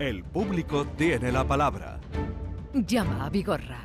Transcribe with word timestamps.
El 0.00 0.24
público 0.24 0.86
tiene 0.96 1.30
la 1.30 1.44
palabra. 1.44 2.00
Llama 2.72 3.26
a 3.26 3.28
Vigorra. 3.28 3.84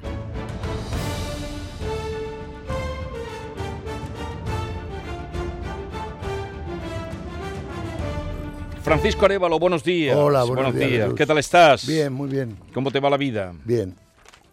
Francisco 8.81 9.25
Arevalo, 9.25 9.59
buenos 9.59 9.83
días. 9.83 10.15
Hola, 10.15 10.45
buenos, 10.45 10.73
días. 10.73 11.13
¿Qué 11.15 11.25
tal 11.25 11.37
estás? 11.39 11.85
Bien, 11.85 12.13
muy 12.13 12.29
bien. 12.29 12.55
¿Cómo 12.73 12.91
te 12.91 13.01
va 13.01 13.09
la 13.09 13.17
vida? 13.17 13.53
Bien. 13.65 13.93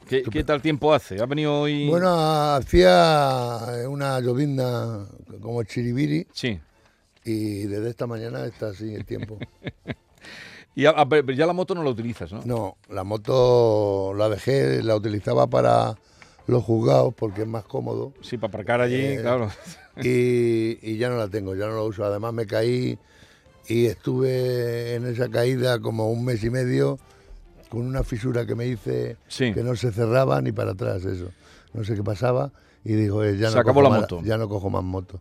¿Qué, 0.09 0.25
qué 0.25 0.43
tal 0.43 0.61
tiempo 0.61 0.93
hace? 0.93 1.21
¿Ha 1.23 1.27
venido 1.27 1.61
hoy? 1.61 1.89
Bueno, 1.89 2.09
hacía 2.55 3.61
una 3.89 4.19
llovizna 4.19 5.07
como 5.41 5.63
chiribiri 5.63 6.27
Sí. 6.33 6.59
y 7.25 7.63
desde 7.69 7.91
esta 7.91 8.09
mañana 8.09 8.45
está 8.47 8.71
así 8.71 8.93
el 8.93 9.05
tiempo. 9.05 9.39
Y 10.75 10.83
ya, 10.83 10.91
a 10.91 11.05
ver, 11.05 11.25
ya 11.35 11.47
la 11.47 11.53
moto 11.53 11.75
no 11.75 11.83
la 11.83 11.91
utilizas, 11.91 12.33
¿no? 12.33 12.41
No, 12.45 12.77
la 12.89 13.05
moto 13.05 14.15
la 14.17 14.29
dejé, 14.29 14.83
la 14.83 14.97
utilizaba 14.97 15.47
para 15.47 15.97
los 16.47 16.65
juzgados 16.65 17.13
porque 17.15 17.43
es 17.43 17.47
más 17.49 17.65
cómodo 17.65 18.13
Sí, 18.23 18.37
para 18.39 18.49
aparcar 18.49 18.81
allí, 18.81 18.97
Eh, 18.97 19.19
claro. 19.21 19.51
y, 20.03 20.79
y 20.83 20.97
ya 20.97 21.09
no 21.11 21.17
la 21.17 21.29
tengo, 21.29 21.55
ya 21.55 21.67
no 21.67 21.75
la 21.77 21.83
uso. 21.83 22.05
Además 22.05 22.33
me 22.33 22.47
caí 22.47 22.99
y 23.69 23.87
estuve 23.87 24.95
en 24.95 25.07
esa 25.07 25.29
caída 25.29 25.79
como 25.81 26.11
un 26.11 26.25
mes 26.25 26.43
y 26.43 26.51
medio 26.51 26.99
con 27.69 27.83
una 27.83 28.03
fisura 28.03 28.45
que 28.47 28.55
me 28.55 28.67
hice 28.67 29.17
Sí. 29.29 29.53
que 29.53 29.63
no 29.63 29.77
se 29.77 29.93
cerraba 29.93 30.41
ni 30.41 30.53
para 30.53 30.73
atrás 30.73 31.05
eso. 31.05 31.27
No 31.75 31.85
sé 31.85 31.95
qué 31.95 32.03
pasaba 32.03 32.51
y 32.85 32.95
digo, 32.95 33.23
eh, 33.25 33.37
ya, 33.39 33.49
Se 33.51 33.55
no 33.57 33.61
acabó 33.61 33.83
la 33.83 33.91
más- 33.91 34.01
moto. 34.03 34.21
ya 34.25 34.37
no 34.39 34.49
cojo 34.49 34.69
más 34.71 34.83
moto. 34.83 35.21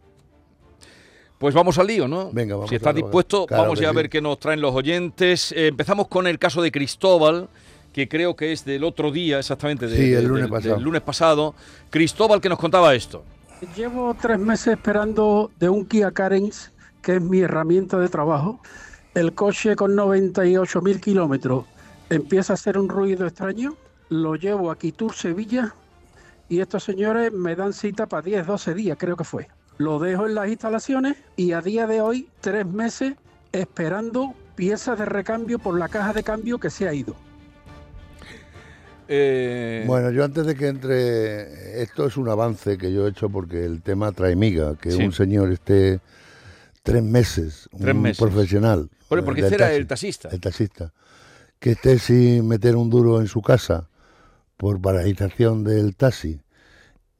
Pues 1.41 1.53
vamos 1.55 1.77
al 1.79 1.87
lío, 1.87 2.07
¿no? 2.07 2.29
Venga, 2.31 2.55
vamos 2.55 2.69
Si 2.69 2.75
estás 2.75 2.93
dispuesto, 2.95 3.47
Claro 3.47 3.63
vamos 3.63 3.79
ya 3.79 3.87
a 3.87 3.91
sí. 3.91 3.95
ver 3.97 4.09
qué 4.09 4.21
nos 4.21 4.39
traen 4.39 4.61
los 4.61 4.73
oyentes. 4.75 5.51
Eh, 5.51 5.67
empezamos 5.67 6.07
con 6.07 6.27
el 6.27 6.37
caso 6.39 6.61
de 6.61 6.71
Cristóbal, 6.71 7.49
que 7.91 8.07
creo 8.07 8.35
que 8.35 8.51
es 8.53 8.63
del 8.63 8.83
otro 8.83 9.11
día, 9.11 9.39
exactamente. 9.39 9.87
de- 9.87 9.97
Sí, 9.97 10.13
el 10.13 10.25
lunes 10.27 10.43
del- 10.43 10.51
pasado. 10.51 10.75
del 10.75 10.83
lunes 10.83 11.01
pasado. 11.01 11.55
Cristóbal 11.89 12.39
que 12.39 12.47
nos 12.47 12.59
contaba 12.59 12.93
esto. 12.93 13.23
Llevo 13.75 14.15
tres 14.21 14.37
meses 14.39 14.67
esperando 14.75 15.51
de 15.59 15.67
un 15.69 15.85
Kia 15.85 16.11
Carens, 16.11 16.71
que 17.01 17.15
es 17.15 17.21
mi 17.21 17.39
herramienta 17.39 17.97
de 17.97 18.07
trabajo. 18.07 18.59
El 19.15 19.33
coche 19.33 19.75
con 19.75 19.95
98.000 19.95 21.01
kilómetros 21.01 21.65
empieza 22.09 22.53
a 22.53 22.55
hacer 22.55 22.77
un 22.77 22.87
ruido 22.87 23.25
extraño. 23.25 23.75
Lo 24.09 24.35
llevo 24.35 24.69
a 24.71 24.77
Quitur, 24.77 25.13
Sevilla, 25.13 25.73
y 26.49 26.59
estos 26.59 26.83
señores 26.83 27.31
me 27.33 27.55
dan 27.55 27.73
cita 27.73 28.05
para 28.05 28.21
10, 28.21 28.45
12 28.45 28.73
días, 28.75 28.97
creo 28.99 29.15
que 29.17 29.23
fue. 29.23 29.47
Lo 29.77 29.99
dejo 29.99 30.27
en 30.27 30.35
las 30.35 30.49
instalaciones 30.49 31.17
y 31.35 31.53
a 31.53 31.61
día 31.61 31.87
de 31.87 32.01
hoy, 32.01 32.27
tres 32.39 32.65
meses 32.65 33.13
esperando 33.51 34.33
piezas 34.55 34.97
de 34.99 35.05
recambio 35.05 35.59
por 35.59 35.77
la 35.77 35.89
caja 35.89 36.13
de 36.13 36.23
cambio 36.23 36.59
que 36.59 36.69
se 36.69 36.87
ha 36.87 36.93
ido. 36.93 37.15
Eh, 39.07 39.83
Bueno, 39.87 40.11
yo 40.11 40.23
antes 40.23 40.45
de 40.45 40.55
que 40.55 40.67
entre, 40.67 41.81
esto 41.81 42.05
es 42.05 42.15
un 42.15 42.29
avance 42.29 42.77
que 42.77 42.93
yo 42.93 43.07
he 43.07 43.09
hecho 43.09 43.29
porque 43.29 43.65
el 43.65 43.81
tema 43.81 44.11
trae 44.11 44.35
miga, 44.35 44.75
que 44.77 44.91
Sí. 44.91 45.03
un 45.03 45.11
señor 45.11 45.51
esté 45.51 45.99
tres 46.83 47.03
meses, 47.03 47.67
Tres 47.77 47.93
un 47.95 48.01
meses. 48.03 48.19
profesional. 48.19 48.89
Porque- 49.09 49.23
porque 49.25 49.41
del 49.41 49.51
este 49.53 49.55
era 49.55 49.65
taxi, 49.67 49.79
el 49.81 49.87
taxista. 49.87 50.29
El 50.31 50.39
taxista. 50.39 50.93
Que 51.59 51.71
esté 51.71 51.99
sin 51.99 52.47
meter 52.47 52.75
un 52.75 52.89
duro 52.89 53.19
en 53.19 53.27
su 53.27 53.41
casa 53.41 53.87
por 54.57 54.79
paralización 54.79 55.63
del 55.63 55.95
taxi. 55.95 56.39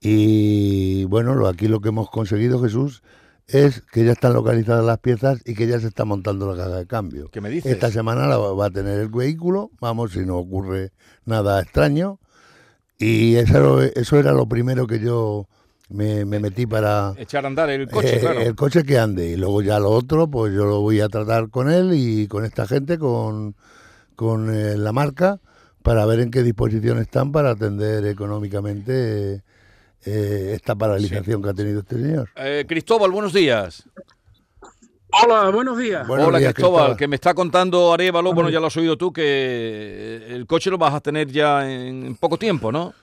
Y 0.02 1.04
bueno, 1.06 1.48
aquí 1.48 1.68
lo 1.68 1.80
que 1.80 1.90
hemos 1.90 2.10
conseguido, 2.10 2.60
Jesús, 2.62 3.04
es 3.48 3.82
que 3.82 4.04
ya 4.04 4.14
están 4.14 4.34
localizadas 4.34 4.84
las 4.84 4.98
piezas 4.98 5.40
y 5.46 5.54
que 5.54 5.68
ya 5.68 5.80
se 5.80 5.88
está 5.88 6.06
montando 6.06 6.52
la 6.52 6.58
caja 6.64 6.76
de 6.78 6.88
cambio. 6.88 7.30
¿Qué 7.32 7.40
me 7.40 7.50
dices? 7.50 7.72
Esta 7.72 7.92
semana 7.92 8.26
la 8.28 8.38
va 8.38 8.66
a 8.66 8.70
tener 8.72 9.00
el 9.00 9.10
vehículo, 9.10 9.70
vamos, 9.80 10.14
si 10.14 10.20
no 10.26 10.38
ocurre 10.38 10.92
nada 11.26 11.62
extraño. 11.62 12.18
Y 12.98 13.36
eso, 13.36 13.80
era- 13.82 13.92
eso 13.96 14.18
era 14.18 14.32
lo 14.32 14.48
primero 14.48 14.88
que 14.88 15.00
yo 15.00 15.48
me, 15.90 16.26
me 16.26 16.40
metí 16.40 16.66
para 16.66 17.14
Echar 17.18 17.46
a 17.46 17.48
andar 17.50 17.70
el 17.70 17.88
coche, 17.90 18.18
eh, 18.18 18.20
claro. 18.20 18.40
el 18.42 18.56
coche 18.56 18.84
que 18.84 18.98
ande. 18.98 19.30
Y 19.30 19.36
luego 19.36 19.62
ya 19.62 19.80
lo 19.80 19.90
otro, 19.92 20.28
pues 20.28 20.52
yo 20.54 20.66
lo 20.66 20.82
voy 20.82 21.00
a 21.02 21.10
tratar 21.10 21.50
con 21.50 21.70
él 21.70 21.92
y 21.94 22.28
con 22.28 22.44
esta 22.44 22.66
gente, 22.66 22.98
con, 22.98 23.56
con 24.16 24.52
eh, 24.52 24.78
la 24.78 24.94
marca, 24.94 25.40
para 25.84 26.06
ver 26.08 26.22
en 26.22 26.32
qué 26.32 26.42
disposición 26.42 26.98
están 27.00 27.32
para 27.32 27.52
atender 27.52 28.06
económicamente 28.06 29.34
eh, 29.36 29.42
esta 30.04 30.76
paralización 30.76 31.42
que 31.42 31.50
ha 31.50 31.54
tenido 31.54 31.80
este 31.82 31.96
señor. 31.96 32.30
Eh, 32.36 32.66
Cristóbal, 32.68 33.12
buenos 33.12 33.34
días. 33.34 33.88
Hola, 35.24 35.50
buenos 35.50 35.78
días. 35.78 36.08
Buenos 36.08 36.28
Hola 36.28 36.40
días, 36.40 36.54
Cristóbal, 36.54 36.80
Cristóbal. 36.84 36.98
que 36.98 37.08
me 37.08 37.16
está 37.16 37.34
contando 37.34 37.94
Arevalo, 37.94 38.34
bueno, 38.34 38.50
ya 38.50 38.60
lo 38.60 38.68
has 38.68 38.78
oído 38.78 38.98
tú, 38.98 39.12
que 39.12 39.22
eh, 39.24 40.36
el 40.36 40.48
coche 40.48 40.70
lo 40.70 40.78
vas 40.78 40.94
a 40.94 41.02
tener 41.02 41.28
ya 41.28 41.70
en 41.70 42.16
poco 42.16 42.38
tiempo, 42.38 42.72
¿no? 42.72 42.94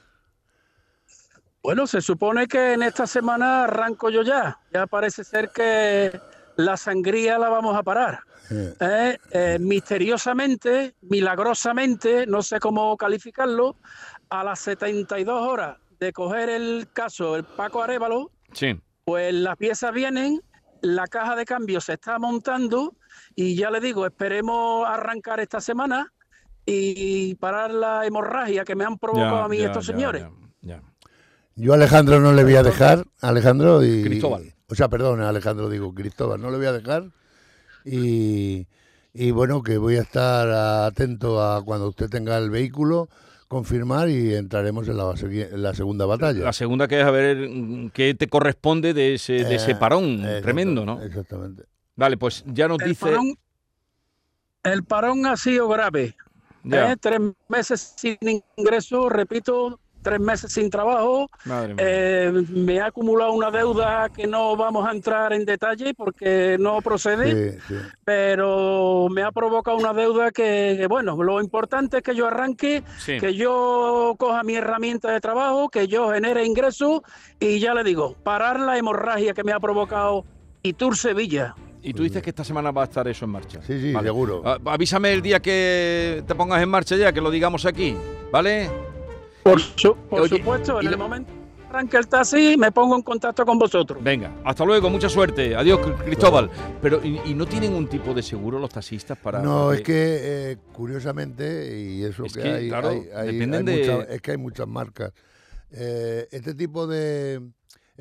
Bueno, 1.63 1.87
se 1.87 2.01
supone 2.01 2.47
que 2.47 2.73
en 2.75 2.83
esta 2.83 3.07
semana 3.07 3.65
arranco 3.65 4.09
yo 4.09 4.23
ya. 4.23 4.59
Ya 4.73 4.87
parece 4.87 5.23
ser 5.23 5.51
que 5.51 6.19
la 6.57 6.77
sangría 6.77 7.39
la 7.39 7.51
vamos 7.51 7.77
a 7.77 7.83
parar. 7.83 8.21
Eh, 8.51 8.75
Eh, 8.81 9.19
eh, 9.33 9.59
misteriosamente, 9.61 10.95
milagrosamente, 11.03 12.27
no 12.27 12.43
sé 12.43 12.59
cómo 12.59 12.97
calificarlo, 12.97 13.77
a 14.31 14.43
las 14.45 14.61
72 14.61 15.43
horas 15.47 15.77
de 16.01 16.13
coger 16.13 16.49
el 16.49 16.89
caso 16.93 17.37
el 17.37 17.45
Paco 17.45 17.83
Arevalo, 17.83 18.31
Sí. 18.53 18.81
pues 19.05 19.33
las 19.35 19.57
piezas 19.57 19.93
vienen, 19.93 20.41
la 20.81 21.07
caja 21.07 21.35
de 21.37 21.45
cambio 21.45 21.81
se 21.81 21.95
está 21.95 22.19
montando 22.19 22.95
y 23.35 23.57
ya 23.57 23.71
le 23.71 23.81
digo, 23.81 24.07
esperemos 24.07 24.87
arrancar 24.89 25.41
esta 25.41 25.61
semana 25.61 26.13
y 26.67 27.35
parar 27.37 27.71
la 27.73 28.05
hemorragia 28.07 28.65
que 28.65 28.77
me 28.77 28.85
han 28.85 28.99
provocado 28.99 29.39
Ya, 29.39 29.45
a 29.45 29.49
mí 29.49 29.59
ya, 29.59 29.67
estos 29.67 29.87
ya, 29.87 29.93
señores. 29.95 30.23
ya, 30.63 30.77
ya. 30.77 30.83
Yo 31.57 31.73
a 31.73 31.77
Alejandro 31.77 32.21
no 32.21 32.33
le 32.33 32.45
voy 32.45 32.55
a 32.57 32.63
dejar, 32.63 33.05
Alejandro 33.21 33.83
y... 33.85 34.05
Cristóbal. 34.05 34.55
O 34.69 34.75
sea, 34.75 34.89
perdón, 34.89 35.23
Alejandro 35.23 35.69
digo, 35.71 35.93
Cristóbal, 35.95 36.41
no 36.41 36.51
le 36.51 36.59
voy 36.59 36.67
a 36.67 36.73
dejar. 36.73 37.11
Y, 37.85 38.67
y 39.15 39.31
bueno, 39.31 39.63
que 39.63 39.79
voy 39.79 39.97
a 39.97 40.03
estar 40.03 40.49
atento 40.87 41.43
a 41.43 41.65
cuando 41.65 41.89
usted 41.89 42.09
tenga 42.11 42.37
el 42.39 42.51
vehículo, 42.51 43.09
confirmar 43.49 44.09
y 44.11 44.35
entraremos 44.35 44.87
en 44.89 44.97
la, 44.99 45.05
segui- 45.15 45.49
en 45.53 45.63
la 45.63 45.75
segunda 45.75 46.07
batalla. 46.07 46.45
La 46.45 46.53
segunda 46.53 46.87
que 46.87 47.01
es 47.01 47.07
a 47.07 47.11
ver 47.11 47.49
qué 47.93 48.15
te 48.15 48.29
corresponde 48.29 48.95
de 48.95 49.15
ese, 49.15 49.45
de 49.45 49.55
ese 49.57 49.73
Eh, 49.73 49.77
parón 49.77 50.23
tremendo, 50.43 50.85
¿no? 50.85 51.03
Exactamente. 51.03 51.65
Vale, 51.97 52.17
pues 52.17 52.45
ya 52.47 52.69
nos 52.69 52.81
El 52.83 52.89
dice... 52.89 53.07
parón, 53.07 53.35
el 54.63 54.85
parón 54.85 55.27
ha 55.27 55.37
sido 55.37 55.69
grave. 55.69 56.15
Ya, 56.63 56.93
¿eh? 56.93 56.97
Tres 57.01 57.21
meses 57.49 57.95
sin 57.97 58.19
ingreso, 58.57 59.09
repito, 59.09 59.81
tres 60.03 60.21
meses 60.21 60.53
sin 60.53 60.71
trabajo. 60.71 61.29
madre 61.45 61.75
mía. 61.75 61.85
Eh, 61.87 62.33
me 62.51 62.81
ha 62.81 62.87
acumulado 62.87 63.33
una 63.33 63.51
deuda 63.51 64.09
que 64.09 64.27
no 64.27 64.57
vamos 64.57 64.87
a 64.89 64.93
entrar 64.93 65.33
en 65.33 65.45
detalle 65.45 65.95
porque 65.95 66.57
no 66.59 66.81
procede, 66.81 67.53
Sí, 67.53 67.59
sí. 67.69 67.75
pero 68.05 69.09
me 69.11 69.23
ha 69.23 69.31
provocado 69.33 69.77
una 69.77 69.93
deuda 69.93 70.31
que, 70.31 70.77
que, 70.79 70.87
bueno, 70.87 71.23
lo 71.23 71.41
importante 71.41 71.99
es 71.99 72.03
que 72.03 72.15
yo 72.15 72.27
arranque, 72.27 72.83
Sí. 72.99 73.19
que 73.19 73.35
yo 73.35 74.15
coja 74.19 74.43
mi 74.43 74.55
herramienta 74.55 75.11
de 75.11 75.21
trabajo, 75.21 75.69
que 75.69 75.89
yo 75.89 76.11
genere 76.13 76.45
ingresos 76.45 77.01
y 77.39 77.59
ya 77.61 77.75
le 77.75 77.85
digo, 77.85 78.15
parar 78.25 78.59
la 78.61 78.79
hemorragia 78.79 79.35
que 79.35 79.45
me 79.45 79.53
ha 79.53 79.61
provocado 79.61 80.25
Itur 80.63 80.97
Sevilla. 80.97 81.55
Y 81.81 81.95
tú 81.95 82.03
dices 82.03 82.21
que 82.23 82.31
esta 82.31 82.43
semana 82.45 82.71
va 82.73 82.83
a 82.83 82.85
estar 82.87 83.07
eso 83.07 83.25
en 83.25 83.31
marcha. 83.31 83.61
Sí, 83.63 83.81
sí, 83.81 83.93
seguro. 84.03 84.43
Ah, 84.45 84.59
avísame 84.67 85.13
el 85.13 85.23
día 85.23 85.41
que 85.41 86.25
te 86.27 86.35
pongas 86.35 86.61
en 86.63 86.69
marcha 86.69 86.97
ya, 86.97 87.13
que 87.13 87.21
lo 87.21 87.31
digamos 87.31 87.65
aquí, 87.67 87.97
¿vale? 88.33 88.69
Por, 89.51 89.61
su- 89.61 89.97
por 90.09 90.21
Oye, 90.23 90.39
supuesto, 90.39 90.81
en 90.81 90.87
el 90.89 90.99
momento 90.99 91.33
que 91.33 91.67
arranque 91.77 91.97
el 91.99 92.09
taxi 92.09 92.57
me 92.57 92.73
pongo 92.73 92.97
en 92.97 93.03
contacto 93.03 93.45
con 93.45 93.59
vosotros. 93.59 94.03
Venga, 94.03 94.33
hasta 94.45 94.65
luego, 94.65 94.89
mucha 94.91 95.09
suerte. 95.09 95.55
Adiós, 95.55 95.81
Cr- 95.81 96.05
Cristóbal. 96.05 96.51
Pero, 96.81 97.05
¿y, 97.05 97.21
y 97.27 97.35
no 97.35 97.47
tienen 97.47 97.75
un 97.75 97.87
tipo 97.89 98.15
de 98.15 98.23
seguro 98.23 98.59
los 98.59 98.71
taxistas 98.71 99.19
para...? 99.19 99.41
No, 99.43 99.73
es 99.73 99.83
que 99.83 99.93
eh, 100.53 100.57
curiosamente, 100.73 101.79
y 101.79 102.03
eso 102.05 102.25
Es 102.25 102.33
que, 102.33 102.43
que, 102.43 102.49
hay, 102.49 102.69
claro, 102.69 102.89
hay- 102.89 103.09
hay- 103.15 103.33
dependen 103.33 103.69
hay 103.69 103.77
de- 103.77 103.93
muchas- 103.93 104.09
es 104.11 104.21
que 104.23 104.31
hay 104.31 104.37
muchas 104.39 104.67
marcas. 104.69 105.13
Eh, 105.71 106.27
este 106.31 106.55
tipo 106.55 106.87
de 106.87 107.43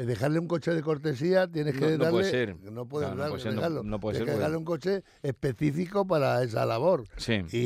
dejarle 0.05 0.39
un 0.39 0.47
coche 0.47 0.73
de 0.73 0.81
cortesía 0.83 1.47
tienes 1.47 1.73
que 1.73 1.81
No- 1.81 1.89
no 1.91 1.97
darle 1.97 2.09
puede 2.11 2.29
ser. 2.29 2.55
no 2.71 2.85
puedes 2.87 3.09
No, 3.09 3.15
darle- 3.15 3.29
puede 3.31 3.41
ser, 3.43 3.51
no- 3.53 3.57
dejarlo. 3.61 3.83
no 3.83 3.99
puede 3.99 4.17
Tienes 4.17 4.27
ser, 4.29 4.35
que 4.37 4.41
darle 4.43 4.57
un 4.57 4.65
coche 4.65 5.03
específico 5.23 6.05
para 6.05 6.43
esa 6.43 6.65
labor 6.65 7.03
Sí. 7.17 7.41
y, 7.51 7.57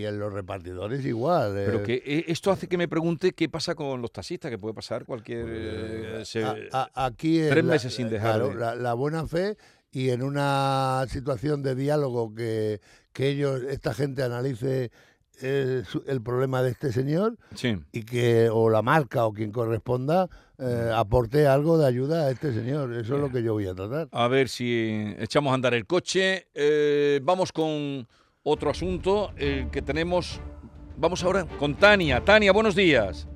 y 0.00 0.04
en 0.04 0.18
los 0.18 0.32
repartidores 0.32 1.04
igual 1.04 1.52
Pero 1.54 1.78
eh, 1.80 1.82
que 1.82 1.94
eh, 2.04 2.24
esto 2.28 2.50
hace 2.50 2.66
que 2.68 2.76
me 2.76 2.88
pregunte 2.88 3.32
qué 3.32 3.48
pasa 3.48 3.74
con 3.74 4.02
los 4.02 4.12
taxistas, 4.12 4.50
que 4.50 4.58
puede 4.58 4.74
pasar 4.74 5.04
cualquier... 5.04 5.46
eh, 5.48 6.22
se- 6.24 6.44
a- 6.44 6.56
a- 6.72 7.06
aquí 7.06 7.38
es 7.40 7.50
tres 7.50 7.64
la- 7.64 7.72
meses 7.72 7.94
sin 7.94 8.08
dejar 8.10 8.34
claro, 8.40 8.54
la, 8.54 8.74
la 8.74 8.94
buena 8.94 9.26
fe 9.26 9.56
y 9.90 10.10
en 10.10 10.22
una 10.22 11.04
situación 11.08 11.62
de 11.62 11.74
diálogo 11.74 12.34
que, 12.34 12.80
que 13.12 13.28
ellos 13.28 13.62
esta 13.62 13.94
gente 13.94 14.22
analice 14.22 14.90
su- 15.88 16.02
el 16.06 16.22
problema 16.22 16.62
de 16.62 16.70
este 16.70 16.92
señor 16.92 17.36
Sí. 17.54 17.76
y 17.92 18.02
que 18.04 18.48
o 18.50 18.70
la 18.70 18.82
marca 18.82 19.26
o 19.26 19.32
quien 19.32 19.52
corresponda 19.52 20.28
eh, 20.58 20.90
aporte 20.94 21.46
algo 21.46 21.76
de 21.76 21.86
ayuda 21.86 22.26
a 22.26 22.30
este 22.30 22.52
señor. 22.54 22.92
Eso 22.94 23.16
es 23.16 23.20
lo 23.20 23.30
que 23.30 23.42
yo 23.42 23.52
voy 23.52 23.66
a 23.66 23.74
tratar. 23.74 24.08
A 24.12 24.26
ver 24.28 24.48
si 24.48 25.14
echamos 25.18 25.50
a 25.50 25.54
andar 25.54 25.74
el 25.74 25.86
coche. 25.86 26.46
Eh, 26.54 27.20
vamos 27.22 27.52
con 27.52 28.06
otro 28.42 28.70
asunto 28.70 29.32
eh, 29.36 29.68
que 29.70 29.82
tenemos. 29.82 30.40
Vamos 30.96 31.22
ahora 31.24 31.44
con 31.58 31.74
Tania. 31.74 32.24
Tania, 32.24 32.52
buenos 32.52 32.74
días. 32.74 33.28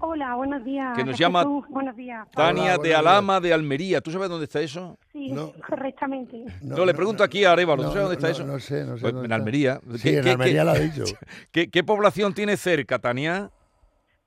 Hola, 0.00 0.34
buenos 0.36 0.64
días. 0.64 0.94
Que 0.94 1.02
nos 1.04 1.16
Jesús, 1.16 1.20
llama 1.20 1.44
Buenos 1.68 1.96
días. 1.96 2.28
Tania 2.32 2.74
Hola, 2.74 2.78
de 2.82 2.94
Alama 2.94 3.40
de 3.40 3.52
Almería. 3.52 4.00
¿Tú 4.00 4.10
sabes 4.10 4.28
dónde 4.28 4.44
está 4.44 4.60
eso? 4.60 4.98
Sí, 5.12 5.30
No. 5.32 5.52
correctamente. 5.66 6.44
No, 6.62 6.84
le 6.84 6.94
pregunto 6.94 7.24
aquí 7.24 7.44
a 7.44 7.52
Arevalo. 7.52 7.82
¿Tú 7.84 7.88
sabes 7.88 8.02
dónde 8.02 8.14
está 8.16 8.26
no, 8.28 8.32
eso? 8.32 8.44
No 8.44 8.58
sé, 8.60 8.84
no 8.84 8.96
sé. 8.96 9.00
Pues 9.02 9.12
dónde 9.14 9.26
en 9.26 9.32
está. 9.32 9.34
Almería. 9.36 9.80
Sí, 9.96 10.02
¿Qué- 10.10 10.18
en 10.18 10.24
qué- 10.24 10.30
Almería 10.30 10.60
qué- 10.60 10.64
lo 10.64 10.70
ha 10.70 10.78
dicho. 10.78 11.04
¿Qué, 11.50 11.70
qué 11.70 11.84
población 11.84 12.34
tiene 12.34 12.56
cerca, 12.56 12.98
Tania? 12.98 13.50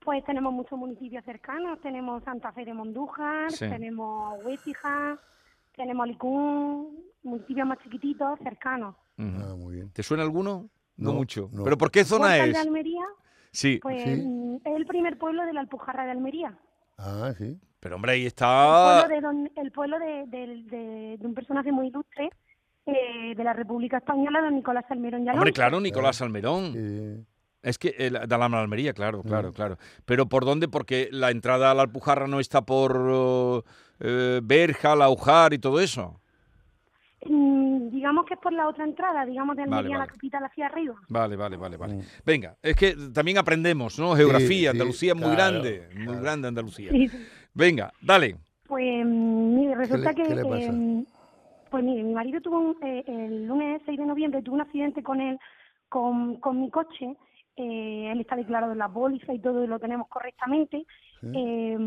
Pues 0.03 0.23
tenemos 0.25 0.51
muchos 0.53 0.77
municipios 0.77 1.23
cercanos. 1.23 1.79
Tenemos 1.81 2.23
Santa 2.23 2.51
Fe 2.51 2.65
de 2.65 2.73
Mondújar, 2.73 3.51
Sí. 3.51 3.67
tenemos 3.69 4.43
Huécija, 4.43 5.19
tenemos 5.75 6.03
Alicún, 6.05 6.97
municipios 7.23 7.67
más 7.67 7.77
chiquititos, 7.83 8.39
cercanos. 8.43 8.95
Ah, 9.19 9.53
muy 9.55 9.75
bien. 9.75 9.91
¿Te 9.91 10.01
suena 10.01 10.23
alguno? 10.23 10.69
No, 10.97 11.11
No, 11.11 11.13
mucho. 11.13 11.49
no. 11.53 11.63
¿Pero 11.63 11.77
por 11.77 11.91
qué 11.91 12.03
zona 12.03 12.37
es? 12.37 12.53
de 12.53 12.59
Almería, 12.59 13.03
Sí. 13.51 13.79
pues 13.81 14.03
Sí. 14.03 14.09
mm, 14.09 14.55
es 14.65 14.75
el 14.75 14.85
primer 14.85 15.17
pueblo 15.17 15.45
de 15.45 15.53
la 15.53 15.61
Alpujarra 15.61 16.05
de 16.05 16.11
Almería. 16.11 16.57
Ah, 16.97 17.31
sí. 17.37 17.57
Pero 17.79 17.95
hombre, 17.95 18.11
ahí 18.13 18.21
El 18.21 18.27
está. 18.27 19.01
pueblo 19.07 19.15
de, 19.15 19.21
don- 19.21 19.51
el 19.55 19.71
pueblo 19.71 19.99
de, 19.99 20.25
de- 20.27 20.63
de- 20.63 21.17
de 21.17 21.25
un 21.27 21.33
personaje 21.33 21.71
muy 21.71 21.87
ilustre 21.87 22.29
eh, 22.85 23.35
de 23.35 23.43
la 23.43 23.53
República 23.53 23.97
Española, 23.97 24.41
don 24.41 24.55
Nicolás 24.55 24.83
Salmerón 24.87 25.25
y 25.25 25.29
Hombre, 25.29 25.51
claro, 25.53 25.79
Nicolás 25.79 26.17
Salmerón. 26.17 26.73
Sí. 26.73 27.25
Es 27.61 27.77
que 27.77 27.93
el, 27.97 28.13
de 28.13 28.37
la 28.37 28.45
Almería, 28.45 28.93
claro, 28.93 29.21
claro, 29.21 29.49
Mm. 29.49 29.53
claro. 29.53 29.77
Pero 30.05 30.27
¿por 30.27 30.45
dónde? 30.45 30.67
Porque 30.67 31.09
la 31.11 31.29
entrada 31.29 31.71
a 31.71 31.73
la 31.73 31.83
Alpujarra 31.83 32.27
no 32.27 32.39
está 32.39 32.61
por 32.65 33.63
eh, 33.99 34.39
Berja, 34.43 34.95
Laujar 34.95 35.53
y 35.53 35.59
todo 35.59 35.79
eso. 35.81 36.21
Mm, 37.25 37.89
digamos 37.89 38.25
que 38.25 38.35
es 38.35 38.39
por 38.39 38.53
la 38.53 38.67
otra 38.67 38.85
entrada, 38.85 39.25
digamos 39.25 39.55
de 39.57 39.63
Vale, 39.63 39.75
Almería 39.77 39.97
a 39.97 39.99
vale. 39.99 40.09
la 40.09 40.13
capital 40.13 40.43
hacia 40.45 40.65
arriba. 40.67 40.95
Vale, 41.09 41.35
vale, 41.35 41.57
vale, 41.57 41.77
vale. 41.77 41.93
Mm. 41.95 42.01
Venga, 42.25 42.55
es 42.61 42.75
que 42.75 42.95
también 43.13 43.37
aprendemos, 43.37 43.99
¿no? 43.99 44.15
Geografía, 44.15 44.47
sí, 44.47 44.67
Andalucía 44.67 45.11
es 45.13 45.17
muy 45.19 45.35
claro, 45.35 45.61
grande, 45.61 45.89
muy 45.95 46.15
grande 46.17 46.47
Andalucía. 46.47 46.91
Sí. 46.91 47.09
Venga, 47.53 47.91
dale. 48.01 48.37
Pues 48.67 49.05
mm, 49.05 49.55
mire, 49.55 49.75
resulta 49.75 50.13
qué 50.13 50.23
que, 50.23 50.35
le 50.35 50.43
pasa? 50.43 50.71
eh, 50.71 51.03
pues 51.69 51.83
mire, 51.83 52.03
mi 52.03 52.13
marido 52.13 52.39
tuvo 52.41 52.59
un, 52.59 52.77
eh, 52.83 53.03
el 53.07 53.47
lunes 53.47 53.81
6 53.85 53.99
de 53.99 54.05
noviembre 54.05 54.41
tuvo 54.41 54.55
un 54.55 54.61
accidente 54.61 55.03
con 55.03 55.19
él, 55.19 55.37
con, 55.89 56.37
con 56.37 56.61
mi 56.61 56.69
coche. 56.69 57.15
Eh, 57.57 58.09
él 58.11 58.21
está 58.21 58.37
declarado 58.37 58.71
en 58.71 58.77
la 58.77 58.87
póliza 58.87 59.33
y 59.33 59.39
todo 59.39 59.63
y 59.63 59.67
lo 59.67 59.79
tenemos 59.79 60.07
correctamente. 60.07 60.85
Eh, 61.33 61.77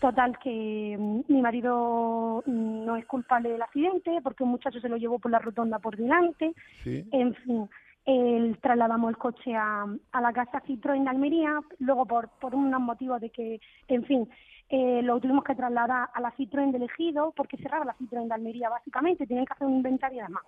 total 0.00 0.38
que 0.38 0.96
mm, 0.98 1.20
mi 1.28 1.42
marido 1.42 2.42
mm, 2.46 2.84
no 2.84 2.96
es 2.96 3.06
culpable 3.06 3.50
del 3.50 3.62
accidente 3.62 4.20
porque 4.22 4.44
un 4.44 4.50
muchacho 4.50 4.80
se 4.80 4.88
lo 4.88 4.96
llevó 4.96 5.18
por 5.18 5.30
la 5.30 5.38
rotonda 5.38 5.78
por 5.78 5.96
delante. 5.96 6.52
Sí. 6.82 7.06
En 7.12 7.34
fin, 7.34 7.68
el, 8.04 8.58
trasladamos 8.58 9.10
el 9.10 9.16
coche 9.16 9.54
a, 9.56 9.86
a 10.12 10.20
la 10.20 10.32
casa 10.32 10.62
Citroën 10.62 11.04
de 11.04 11.10
Almería, 11.10 11.60
luego 11.78 12.06
por, 12.06 12.28
por 12.40 12.54
unos 12.54 12.80
motivos 12.80 13.20
de 13.20 13.30
que, 13.30 13.60
en 13.88 14.04
fin, 14.04 14.28
eh, 14.68 15.02
lo 15.02 15.20
tuvimos 15.20 15.44
que 15.44 15.54
trasladar 15.54 16.10
a 16.12 16.20
la 16.20 16.32
Citroën 16.32 16.70
del 16.70 16.82
Ejido, 16.82 17.32
porque 17.36 17.56
cerraba 17.56 17.84
la 17.84 17.96
Citroën 17.96 18.26
de 18.26 18.34
Almería 18.34 18.68
básicamente, 18.68 19.26
tienen 19.26 19.46
que 19.46 19.52
hacer 19.52 19.66
un 19.66 19.76
inventario 19.76 20.20
y 20.20 20.22
demás. 20.22 20.42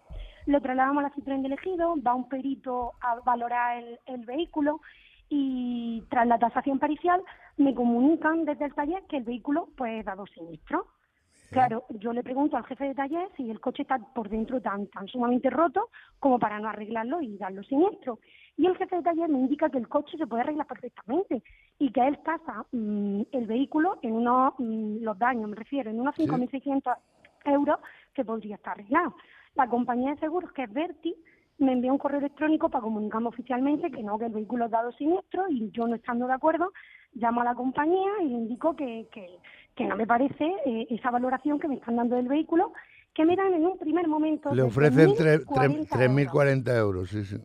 Lo 0.46 0.60
trasladamos 0.60 1.04
a 1.04 1.08
la 1.08 1.14
Citroën 1.14 1.42
del 1.42 1.52
Ejido, 1.52 1.94
va 2.02 2.14
un 2.14 2.28
perito 2.28 2.92
a 3.00 3.16
valorar 3.20 3.78
el, 3.78 3.98
el 4.06 4.24
vehículo 4.24 4.80
y 5.28 6.02
tras 6.08 6.26
la 6.26 6.38
tasación 6.38 6.78
parcial 6.78 7.20
me 7.56 7.74
comunican 7.74 8.44
desde 8.44 8.66
el 8.66 8.74
taller 8.74 9.02
que 9.08 9.18
el 9.18 9.24
vehículo 9.24 9.68
pues 9.76 10.04
dado 10.04 10.26
siniestro. 10.26 10.86
Claro, 11.50 11.84
yo 11.90 12.12
le 12.12 12.24
pregunto 12.24 12.56
al 12.56 12.66
jefe 12.66 12.86
de 12.86 12.94
taller 12.94 13.28
si 13.36 13.48
el 13.50 13.60
coche 13.60 13.82
está 13.82 13.98
por 13.98 14.28
dentro 14.28 14.60
tan, 14.60 14.88
tan 14.88 15.06
sumamente 15.06 15.48
roto 15.48 15.90
como 16.18 16.40
para 16.40 16.58
no 16.58 16.68
arreglarlo 16.68 17.22
y 17.22 17.38
darlo 17.38 17.62
siniestro. 17.62 18.18
Y 18.56 18.66
el 18.66 18.76
jefe 18.76 18.96
de 18.96 19.02
taller 19.02 19.28
me 19.28 19.38
indica 19.38 19.70
que 19.70 19.78
el 19.78 19.88
coche 19.88 20.18
se 20.18 20.26
puede 20.26 20.42
arreglar 20.42 20.66
perfectamente 20.66 21.42
y 21.78 21.92
que 21.92 22.06
él 22.06 22.18
tasa 22.24 22.66
mm, 22.72 23.22
el 23.30 23.46
vehículo 23.46 23.98
en 24.02 24.14
unos, 24.14 24.54
mm, 24.58 25.02
los 25.02 25.18
daños, 25.18 25.48
me 25.48 25.56
refiero, 25.56 25.90
en 25.90 26.00
unos 26.00 26.16
5.600 26.16 26.96
euros 27.44 27.78
que 28.12 28.24
podría 28.24 28.56
estar 28.56 28.72
arreglado. 28.72 29.14
La 29.54 29.68
compañía 29.68 30.14
de 30.14 30.20
seguros, 30.20 30.52
que 30.52 30.64
es 30.64 30.72
Verti, 30.72 31.14
me 31.58 31.72
envió 31.72 31.92
un 31.92 31.98
correo 31.98 32.18
electrónico 32.18 32.68
para 32.68 32.82
comunicarme 32.82 33.28
oficialmente 33.28 33.90
que 33.90 34.02
no, 34.02 34.18
que 34.18 34.26
el 34.26 34.32
vehículo 34.32 34.66
es 34.66 34.70
dado 34.70 34.92
siniestro 34.92 35.48
y 35.48 35.70
yo 35.70 35.86
no 35.86 35.94
estando 35.94 36.26
de 36.26 36.34
acuerdo, 36.34 36.72
llamo 37.16 37.40
a 37.40 37.44
la 37.44 37.54
compañía 37.54 38.10
y 38.22 38.26
le 38.28 38.34
indico 38.34 38.74
que, 38.76 39.08
que, 39.12 39.26
que 39.74 39.84
no 39.84 39.96
me 39.96 40.06
parece 40.06 40.44
eh, 40.64 40.86
esa 40.90 41.10
valoración 41.10 41.58
que 41.58 41.68
me 41.68 41.76
están 41.76 41.96
dando 41.96 42.16
del 42.16 42.28
vehículo, 42.28 42.72
que 43.14 43.24
me 43.24 43.36
dan 43.36 43.52
en 43.54 43.64
un 43.66 43.78
primer 43.78 44.06
momento. 44.08 44.54
Le 44.54 44.62
ofrecen 44.62 45.12
3.040 45.14 46.02
euros. 46.04 46.32
3.040 46.32 46.78
euros, 46.78 47.10
sí, 47.10 47.24
sí. 47.24 47.36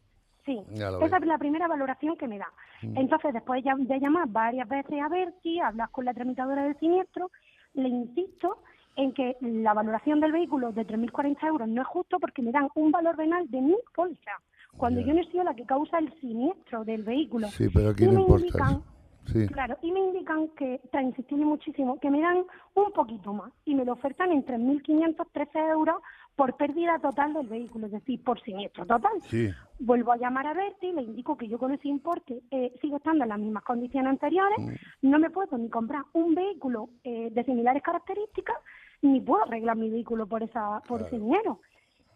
Sí, 0.46 0.60
esa 1.06 1.18
es 1.18 1.26
la 1.26 1.38
primera 1.38 1.68
valoración 1.68 2.18
que 2.18 2.28
me 2.28 2.40
da. 2.40 2.48
Entonces, 2.96 3.32
después 3.34 3.64
ya- 3.64 3.76
de 3.78 4.00
llamar 4.00 4.28
varias 4.28 4.68
veces 4.68 5.00
a 5.02 5.08
Berti, 5.08 5.60
hablar 5.60 5.90
con 5.92 6.04
la 6.06 6.14
tramitadora 6.14 6.64
del 6.64 6.78
siniestro, 6.80 7.30
le 7.76 7.88
insisto 7.88 8.58
en 8.98 9.14
que 9.14 9.38
la 9.42 9.74
valoración 9.74 10.20
del 10.20 10.32
vehículo 10.34 10.72
de 10.72 10.84
3.040 10.84 11.48
euros 11.48 11.68
no 11.70 11.82
es 11.84 11.88
justo 11.88 12.20
porque 12.20 12.42
me 12.42 12.52
dan 12.52 12.68
un 12.76 12.92
valor 12.92 13.16
venal 13.16 13.50
de 13.50 13.62
mi 13.62 13.76
póliza, 13.96 14.32
cuando 14.76 15.00
yo 15.00 15.14
no 15.14 15.22
he 15.22 15.26
sido 15.32 15.44
la 15.44 15.54
que 15.54 15.66
causa 15.66 16.00
el 16.00 16.12
siniestro 16.20 16.84
del 16.84 17.04
vehículo. 17.04 17.48
Sí, 17.48 17.70
pero 17.70 18.20
importa 18.20 18.44
indican-. 18.48 18.84
Sí. 19.28 19.48
Claro, 19.48 19.78
y 19.82 19.92
me 19.92 20.00
indican 20.00 20.50
que, 20.50 20.82
tras 20.92 21.04
insistirle 21.04 21.46
muchísimo, 21.46 22.00
que 22.00 22.10
me 22.10 22.22
dan 22.22 22.46
un 22.74 22.92
poquito 22.92 23.34
más 23.34 23.52
y 23.66 23.76
me 23.76 23.86
lo 23.86 23.94
ofertan 23.94 24.32
en 24.32 24.46
3.513 24.46 25.72
euros 25.72 26.02
por 26.36 26.56
pérdida 26.56 26.98
total 27.00 27.34
del 27.34 27.48
vehículo, 27.48 27.86
es 27.86 27.92
decir, 27.92 28.24
por 28.24 28.42
siniestro 28.42 28.86
total. 28.86 29.12
Sí. 29.24 29.50
Vuelvo 29.80 30.12
a 30.12 30.18
llamar 30.18 30.48
a 30.48 30.54
Berti, 30.54 30.92
le 30.92 31.04
indico 31.04 31.38
que 31.38 31.48
yo 31.48 31.60
con 31.60 31.72
ese 31.72 31.88
importe 31.88 32.42
eh, 32.52 32.74
sigo 32.82 32.98
estando 32.98 33.24
en 33.24 33.30
las 33.30 33.40
mismas 33.40 33.64
condiciones 33.64 34.10
anteriores, 34.10 34.58
no 35.02 35.20
me 35.20 35.30
puedo 35.30 35.58
ni 35.58 35.70
comprar 35.70 36.04
un 36.14 36.34
vehículo 36.34 36.90
eh, 37.04 37.30
de 37.32 37.44
similares 37.44 37.84
características, 37.84 38.58
ni 39.02 39.22
puedo 39.22 39.44
arreglar 39.44 39.78
mi 39.78 39.90
vehículo 39.90 40.28
por 40.28 40.44
esa 40.44 40.82
por 40.88 41.02
ese 41.02 41.20
dinero. 41.20 41.60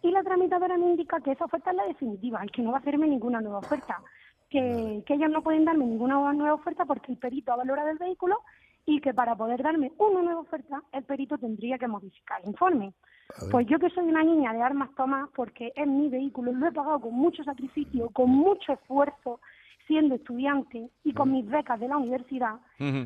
Y 0.01 0.11
la 0.11 0.23
tramitadora 0.23 0.77
me 0.77 0.85
indica 0.85 1.19
que 1.19 1.31
esa 1.31 1.45
oferta 1.45 1.71
es 1.71 1.77
la 1.77 1.85
definitiva 1.85 2.45
y 2.45 2.49
que 2.49 2.61
no 2.61 2.71
va 2.71 2.77
a 2.77 2.79
hacerme 2.79 3.07
ninguna 3.07 3.41
nueva 3.41 3.59
oferta, 3.59 4.01
que, 4.55 5.03
que 5.05 5.13
ellos 5.15 5.29
no 5.29 5.41
pueden 5.41 5.65
darme 5.65 5.85
ninguna 5.85 6.31
nueva 6.31 6.53
oferta 6.53 6.85
porque 6.85 7.11
el 7.11 7.17
perito 7.17 7.51
ha 7.51 7.57
valorado 7.57 7.89
el 7.89 7.97
vehículo 7.97 8.37
y 8.85 9.01
que 9.01 9.13
para 9.13 9.35
poder 9.35 9.61
darme 9.61 9.91
una 9.97 10.21
nueva 10.21 10.39
oferta 10.39 10.81
el 10.93 11.03
perito 11.03 11.37
tendría 11.37 11.77
que 11.77 11.87
modificar 11.87 12.41
el 12.41 12.49
informe. 12.49 12.93
Pues 13.51 13.67
yo 13.67 13.79
que 13.79 13.89
soy 13.89 14.05
una 14.05 14.23
niña 14.23 14.53
de 14.53 14.61
armas 14.61 14.89
tomas, 14.95 15.29
porque 15.35 15.73
es 15.75 15.87
mi 15.87 16.07
vehículo, 16.07 16.53
lo 16.53 16.67
he 16.67 16.71
pagado 16.71 17.01
con 17.01 17.13
mucho 17.13 17.43
sacrificio, 17.43 18.09
con 18.11 18.29
mucho 18.29 18.71
esfuerzo, 18.71 19.41
siendo 19.87 20.15
estudiante 20.15 20.89
y 21.03 21.13
con 21.13 21.31
mis 21.31 21.45
becas 21.45 21.79
de 21.79 21.89
la 21.89 21.97
universidad, 21.97 22.55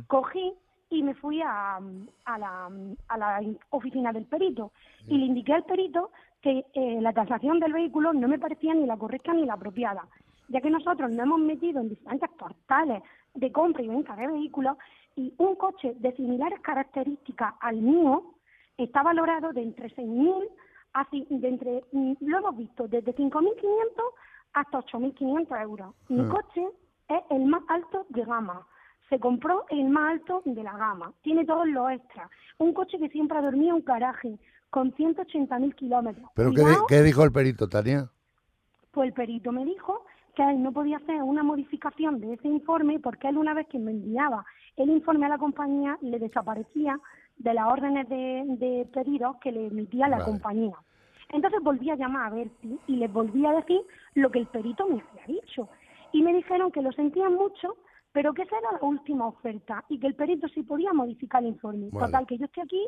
cogí 0.08 0.54
y 0.92 1.02
me 1.02 1.16
fui 1.16 1.42
a, 1.42 1.78
a, 1.78 2.38
la, 2.38 2.70
a 3.08 3.18
la 3.18 3.42
oficina 3.72 4.12
del 4.12 4.26
perito. 4.26 4.72
Y 5.08 5.18
le 5.18 5.26
indiqué 5.26 5.54
al 5.54 5.64
perito 5.64 6.12
que 6.42 6.66
eh, 6.74 7.00
la 7.02 7.14
tasación 7.14 7.60
del 7.60 7.74
vehículo 7.74 8.14
no 8.14 8.28
me 8.28 8.40
parecía 8.40 8.74
ni 8.74 8.86
la 8.86 8.98
correcta 8.98 9.34
ni 9.34 9.46
la 9.46 9.54
apropiada, 9.54 10.04
ya 10.50 10.62
que 10.62 10.70
nosotros 10.70 11.10
nos 11.12 11.20
hemos 11.26 11.40
metido 11.40 11.80
en 11.82 11.90
diferentes 11.90 12.30
portales 12.32 13.02
de 13.34 13.52
compra 13.52 13.82
y 13.84 13.88
venta 13.88 14.16
de 14.16 14.28
vehículos 14.28 14.78
y 15.16 15.34
un 15.38 15.56
coche 15.56 15.96
de 16.00 16.12
similares 16.16 16.60
características 16.62 17.54
al 17.62 17.78
mío 17.78 18.24
está 18.78 19.04
valorado 19.04 19.52
de 19.54 19.62
entre 19.64 19.90
6.000 19.96 20.48
a 20.94 21.08
de 21.12 21.48
entre, 21.48 21.84
mm, 21.92 22.14
lo 22.22 22.38
hemos 22.40 22.58
visto, 22.58 22.88
desde 22.88 23.14
5.500 23.16 24.04
hasta 24.54 24.80
8.500 24.80 25.62
euros. 25.62 25.94
Mi 26.10 26.22
Ah. 26.22 26.30
coche 26.30 26.68
es 27.08 27.22
el 27.30 27.46
más 27.46 27.62
alto 27.68 28.06
de 28.10 28.24
gama. 28.26 28.66
Se 29.10 29.20
compró 29.20 29.66
el 29.70 29.90
más 29.90 30.12
alto 30.14 30.42
de 30.46 30.64
la 30.64 30.74
gama. 30.78 31.14
Tiene 31.22 31.46
todos 31.46 31.68
los 31.68 31.92
extras. 31.92 32.30
Un 32.58 32.74
coche 32.74 32.98
que 33.00 33.10
siempre 33.10 33.38
ha 33.38 33.42
dormido 33.42 33.70
en 33.70 33.76
un 33.82 33.86
garaje 33.86 34.38
con 34.70 34.92
180.000 34.94 35.74
kilómetros. 35.76 36.30
¿Pero 36.36 36.52
qué, 36.52 36.64
qué 36.88 37.02
dijo 37.02 37.24
el 37.24 37.32
perito, 37.32 37.68
Tania? 37.68 38.10
pues 38.92 39.08
el 39.10 39.14
perito 39.14 39.52
me 39.52 39.66
dijo 39.66 40.04
que 40.36 40.44
él 40.44 40.62
no 40.62 40.72
podía 40.72 40.98
hacer 40.98 41.22
una 41.22 41.44
modificación 41.44 42.20
de 42.20 42.34
ese 42.34 42.48
informe 42.48 43.00
porque 43.00 43.28
él 43.28 43.38
una 43.38 43.54
vez 43.54 43.68
que 43.68 43.80
me 43.80 43.92
enviaba 43.92 44.46
el 44.76 44.90
informe 44.90 45.26
a 45.26 45.30
la 45.30 45.38
compañía 45.38 45.98
le 46.02 46.20
desaparecía 46.20 47.00
de 47.38 47.54
las 47.54 47.68
órdenes 47.68 48.08
de, 48.10 48.44
de 48.48 48.88
pedidos 48.94 49.38
que 49.38 49.52
le 49.52 49.68
emitía 49.68 50.08
la 50.08 50.18
Vale. 50.18 50.32
compañía. 50.32 50.76
Entonces 51.30 51.62
volví 51.62 51.90
a 51.90 51.96
llamar 51.96 52.28
a 52.28 52.36
Berti 52.36 52.80
y 52.88 52.96
les 52.96 53.12
volví 53.12 53.46
a 53.46 53.54
decir 53.54 53.82
lo 54.16 54.32
que 54.32 54.40
el 54.40 54.48
perito 54.48 54.88
me 54.88 55.02
había 55.02 55.42
dicho. 55.42 55.70
Y 56.12 56.24
me 56.24 56.34
dijeron 56.34 56.72
que 56.72 56.82
lo 56.82 56.92
sentían 56.92 57.36
mucho, 57.36 57.78
pero 58.12 58.34
que 58.34 58.42
esa 58.42 58.58
era 58.58 58.72
la 58.74 58.88
última 58.88 59.28
oferta 59.28 59.86
y 59.90 60.00
que 60.00 60.08
el 60.08 60.16
perito 60.16 60.48
sí 60.48 60.64
podía 60.64 60.92
modificar 60.92 61.44
el 61.44 61.50
informe. 61.50 61.90
Vale. 61.92 62.08
Total, 62.08 62.26
que 62.26 62.38
yo 62.38 62.46
estoy 62.46 62.64
aquí 62.64 62.88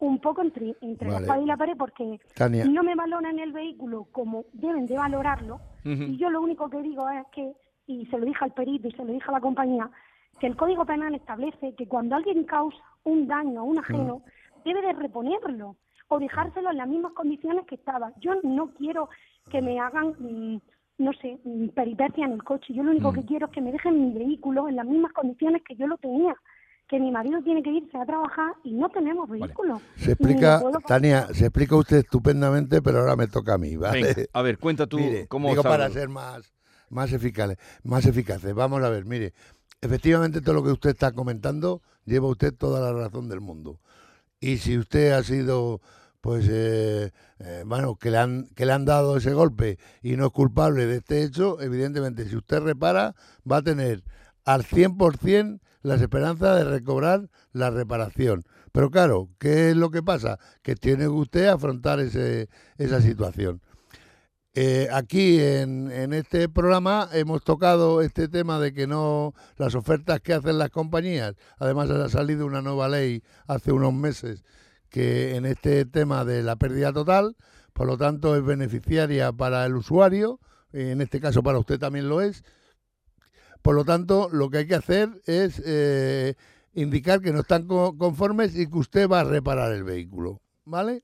un 0.00 0.18
poco 0.20 0.42
entre, 0.42 0.76
entre 0.80 1.08
la 1.08 1.14
Vale. 1.14 1.26
espada 1.26 1.42
y 1.42 1.46
la 1.46 1.56
pared 1.56 1.76
porque 1.76 2.20
Tania. 2.36 2.64
no 2.66 2.82
me 2.82 2.94
valoran 2.94 3.38
el 3.38 3.52
vehículo 3.52 4.06
como 4.12 4.44
deben 4.52 4.86
de 4.86 4.96
valorarlo 4.96 5.60
y 5.84 6.16
yo 6.18 6.28
lo 6.30 6.42
único 6.42 6.68
que 6.68 6.82
digo 6.82 7.08
es 7.08 7.26
que, 7.32 7.52
y 7.86 8.04
se 8.06 8.18
lo 8.18 8.26
dije 8.26 8.44
al 8.44 8.52
perito 8.52 8.88
y 8.88 8.92
se 8.92 9.04
lo 9.04 9.12
dije 9.12 9.24
a 9.28 9.32
la 9.32 9.40
compañía, 9.40 9.90
que 10.38 10.46
el 10.46 10.56
Código 10.56 10.84
Penal 10.84 11.14
establece 11.14 11.74
que 11.74 11.88
cuando 11.88 12.14
alguien 12.16 12.44
causa 12.44 12.76
un 13.04 13.26
daño 13.26 13.60
a 13.60 13.62
un 13.62 13.78
ajeno, 13.78 14.22
debe 14.64 14.82
de 14.82 14.92
reponerlo 14.92 15.76
o 16.08 16.18
dejárselo 16.18 16.70
en 16.70 16.76
las 16.78 16.88
mismas 16.88 17.12
condiciones 17.12 17.64
que 17.66 17.74
estaba. 17.76 18.12
Yo 18.20 18.34
no 18.42 18.68
quiero 18.74 19.08
que 19.50 19.62
me 19.62 19.80
hagan 19.80 20.14
mm, 20.18 20.60
no 20.98 21.12
sé, 21.14 21.38
mm, 21.44 21.68
peripecia 21.68 22.26
en 22.26 22.32
el 22.32 22.42
coche. 22.44 22.74
Yo 22.74 22.82
lo 22.82 22.90
único 22.90 23.12
Mm. 23.12 23.14
que 23.14 23.24
quiero 23.24 23.46
es 23.46 23.52
que 23.52 23.60
me 23.60 23.72
dejen 23.72 24.08
mi 24.08 24.12
vehículo 24.18 24.68
en 24.68 24.76
las 24.76 24.86
mismas 24.86 25.12
condiciones 25.12 25.62
que 25.62 25.74
yo 25.76 25.86
lo 25.86 25.96
tenía. 25.96 26.34
Que 26.88 26.98
mi 26.98 27.10
marido 27.10 27.42
tiene 27.42 27.62
que 27.62 27.70
irse 27.70 27.98
a 27.98 28.06
trabajar 28.06 28.54
y 28.64 28.72
no 28.72 28.88
tenemos 28.88 29.28
vehículo. 29.28 29.80
Se 29.96 30.12
explica, 30.12 30.60
puedo- 30.60 30.80
Tania, 30.86 31.28
se 31.34 31.46
explica 31.46 31.76
usted 31.76 31.98
estupendamente, 31.98 32.80
pero 32.80 33.00
ahora 33.00 33.14
me 33.14 33.26
toca 33.26 33.54
a 33.54 33.58
mí, 33.58 33.76
¿vale? 33.76 34.02
Venga, 34.02 34.22
a 34.32 34.42
ver, 34.42 34.58
cuenta 34.58 34.86
tú 34.86 34.96
Mire, 34.98 35.26
cómo 35.28 35.50
digo 35.50 35.62
para 35.62 35.90
ser 35.90 36.08
más, 36.08 36.50
más 36.88 37.12
eficaces, 37.12 37.58
más 37.82 38.06
eficaces. 38.06 38.54
Vamos 38.54 38.82
a 38.82 38.88
ver, 38.88 39.04
mire, 39.04 39.34
efectivamente 39.82 40.40
todo 40.40 40.54
lo 40.54 40.64
que 40.64 40.70
usted 40.70 40.90
está 40.90 41.12
comentando 41.12 41.82
lleva 42.06 42.26
usted 42.28 42.54
toda 42.54 42.80
la 42.80 42.98
razón 42.98 43.28
del 43.28 43.40
mundo. 43.42 43.80
Y 44.40 44.56
si 44.56 44.78
usted 44.78 45.10
ha 45.12 45.22
sido, 45.22 45.82
pues, 46.22 46.48
eh, 46.50 47.10
eh, 47.40 47.64
bueno, 47.66 47.96
que 47.96 48.10
le, 48.10 48.16
han, 48.16 48.46
que 48.56 48.64
le 48.64 48.72
han 48.72 48.86
dado 48.86 49.18
ese 49.18 49.34
golpe 49.34 49.78
y 50.00 50.16
no 50.16 50.26
es 50.26 50.32
culpable 50.32 50.86
de 50.86 50.96
este 50.96 51.22
hecho, 51.22 51.60
evidentemente, 51.60 52.26
si 52.26 52.34
usted 52.36 52.60
repara, 52.60 53.14
va 53.50 53.58
a 53.58 53.62
tener 53.62 54.02
al 54.46 54.62
100% 54.64 55.60
las 55.88 56.00
esperanzas 56.00 56.58
de 56.58 56.64
recobrar 56.64 57.28
la 57.52 57.70
reparación. 57.70 58.44
Pero 58.72 58.90
claro, 58.90 59.28
¿qué 59.38 59.70
es 59.70 59.76
lo 59.76 59.90
que 59.90 60.02
pasa? 60.02 60.38
Que 60.62 60.74
tiene 60.76 61.08
usted 61.08 61.46
afrontar 61.46 62.00
ese, 62.00 62.48
esa 62.76 63.00
situación. 63.00 63.60
Eh, 64.54 64.88
aquí 64.92 65.40
en, 65.40 65.90
en 65.92 66.12
este 66.12 66.48
programa 66.48 67.08
hemos 67.12 67.44
tocado 67.44 68.00
este 68.02 68.28
tema 68.28 68.58
de 68.58 68.72
que 68.72 68.86
no 68.86 69.34
las 69.56 69.74
ofertas 69.74 70.20
que 70.20 70.32
hacen 70.32 70.58
las 70.58 70.70
compañías, 70.70 71.34
además 71.58 71.90
ha 71.90 72.08
salido 72.08 72.46
una 72.46 72.60
nueva 72.60 72.88
ley 72.88 73.22
hace 73.46 73.70
unos 73.72 73.92
meses 73.92 74.42
que 74.88 75.36
en 75.36 75.46
este 75.46 75.84
tema 75.84 76.24
de 76.24 76.42
la 76.42 76.56
pérdida 76.56 76.92
total, 76.92 77.36
por 77.72 77.86
lo 77.86 77.96
tanto 77.96 78.34
es 78.36 78.44
beneficiaria 78.44 79.32
para 79.32 79.64
el 79.66 79.76
usuario, 79.76 80.40
en 80.72 81.00
este 81.00 81.20
caso 81.20 81.42
para 81.42 81.58
usted 81.58 81.78
también 81.78 82.08
lo 82.08 82.20
es. 82.20 82.42
Por 83.62 83.74
lo 83.74 83.84
tanto, 83.84 84.28
lo 84.32 84.48
que 84.50 84.58
hay 84.58 84.66
que 84.66 84.74
hacer 84.74 85.08
es 85.26 85.60
eh, 85.64 86.34
indicar 86.74 87.20
que 87.20 87.32
no 87.32 87.40
están 87.40 87.66
co- 87.66 87.96
conformes 87.96 88.56
y 88.56 88.66
que 88.68 88.78
usted 88.78 89.08
va 89.08 89.20
a 89.20 89.24
reparar 89.24 89.72
el 89.72 89.84
vehículo, 89.84 90.40
¿vale? 90.64 91.02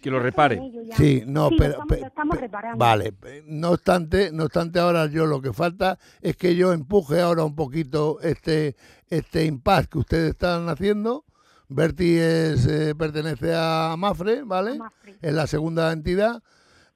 Que 0.00 0.10
lo 0.12 0.20
repare. 0.20 0.60
Sí, 0.96 1.24
no, 1.26 1.48
Sí, 1.48 1.54
lo 1.56 1.58
pero, 1.58 1.70
estamos- 1.72 1.88
pe- 1.88 2.00
lo 2.00 2.06
estamos 2.06 2.36
pe- 2.36 2.40
reparando. 2.42 2.78
vale. 2.78 3.12
No 3.46 3.70
obstante, 3.72 4.30
no 4.32 4.44
obstante 4.44 4.78
ahora 4.78 5.06
yo 5.06 5.26
lo 5.26 5.42
que 5.42 5.52
falta 5.52 5.98
es 6.20 6.36
que 6.36 6.54
yo 6.54 6.72
empuje 6.72 7.20
ahora 7.20 7.42
un 7.44 7.56
poquito 7.56 8.20
este 8.22 8.76
este 9.10 9.44
impasse 9.44 9.88
que 9.88 9.98
ustedes 9.98 10.30
están 10.30 10.68
haciendo. 10.68 11.24
Berti 11.68 12.16
es, 12.16 12.64
eh, 12.66 12.94
pertenece 12.96 13.52
a 13.54 13.94
Mafre, 13.98 14.42
¿vale? 14.44 14.78
Mafre. 14.78 15.16
Es 15.20 15.34
la 15.34 15.46
segunda 15.48 15.90
entidad 15.92 16.42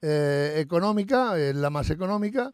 eh, 0.01 0.55
económica, 0.59 1.37
es 1.39 1.55
la 1.57 1.71
más 1.71 1.91
económica, 1.91 2.53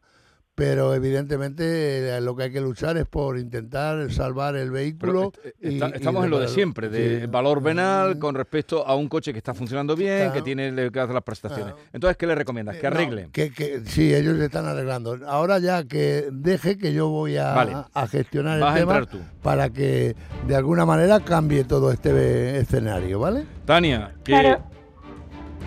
pero 0.59 0.93
evidentemente 0.93 2.17
eh, 2.17 2.21
lo 2.21 2.35
que 2.35 2.43
hay 2.43 2.53
que 2.53 2.61
luchar 2.61 2.97
es 2.97 3.07
por 3.07 3.39
intentar 3.39 4.11
salvar 4.11 4.57
el 4.57 4.73
vehículo. 4.73 5.31
est- 5.45 5.55
y- 5.63 5.75
está- 5.75 5.89
y 5.91 5.93
estamos 5.95 6.25
en 6.25 6.31
lo 6.31 6.41
de 6.41 6.49
siempre, 6.49 6.89
de 6.89 7.21
Sí. 7.21 7.27
valor 7.29 7.63
venal 7.63 8.19
con 8.19 8.35
respecto 8.35 8.85
a 8.85 8.97
un 8.97 9.09
coche 9.09 9.31
que 9.33 9.39
está 9.39 9.55
funcionando 9.55 9.95
bien, 9.95 10.33
que 10.33 10.43
tiene 10.43 10.91
que 10.91 10.99
hacer 10.99 11.15
las 11.15 11.23
prestaciones. 11.23 11.75
Claro. 11.75 11.89
Entonces, 11.93 12.17
¿qué 12.17 12.27
le 12.27 12.35
recomiendas? 12.35 12.77
Que 12.77 12.89
Eh, 12.89 12.91
no, 12.91 12.97
arregle. 12.97 13.29
que, 13.33 13.53
que- 13.53 13.81
sí, 13.85 14.13
ellos 14.13 14.37
se 14.37 14.47
están 14.47 14.67
arreglando. 14.67 15.17
Ahora 15.29 15.61
ya 15.61 15.85
que 15.85 16.27
deje 16.33 16.77
que 16.77 16.93
yo 16.93 17.09
voy 17.09 17.37
a, 17.37 17.55
Vale. 17.55 17.77
a 17.95 18.07
gestionar 18.09 18.59
Vas 18.59 18.75
a 18.75 18.79
el 18.79 18.81
tema 18.85 18.99
entrar 18.99 19.07
tú. 19.21 19.25
para 19.43 19.71
que 19.71 20.17
de 20.49 20.57
alguna 20.57 20.85
manera 20.85 21.21
cambie 21.21 21.63
todo 21.63 21.93
este 21.93 22.59
escenario, 22.59 23.21
¿vale? 23.21 23.47
Tania, 23.65 24.13
que 24.25 24.33
Claro. 24.33 24.65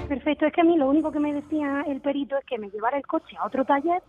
Perfecto, 0.10 0.45
es 0.45 0.53
que 0.53 0.60
a 0.60 0.63
mí 0.65 0.77
lo 0.77 0.89
único 0.89 1.12
que 1.12 1.19
me 1.19 1.33
decía 1.33 1.86
el 1.88 2.01
perito 2.01 2.36
es 2.38 2.43
que 2.45 2.57
me 2.57 2.69
llevara 2.69 2.98
el 2.98 3.05
coche 3.07 3.38
a 3.39 3.45
otro 3.48 3.63
taller 3.63 4.01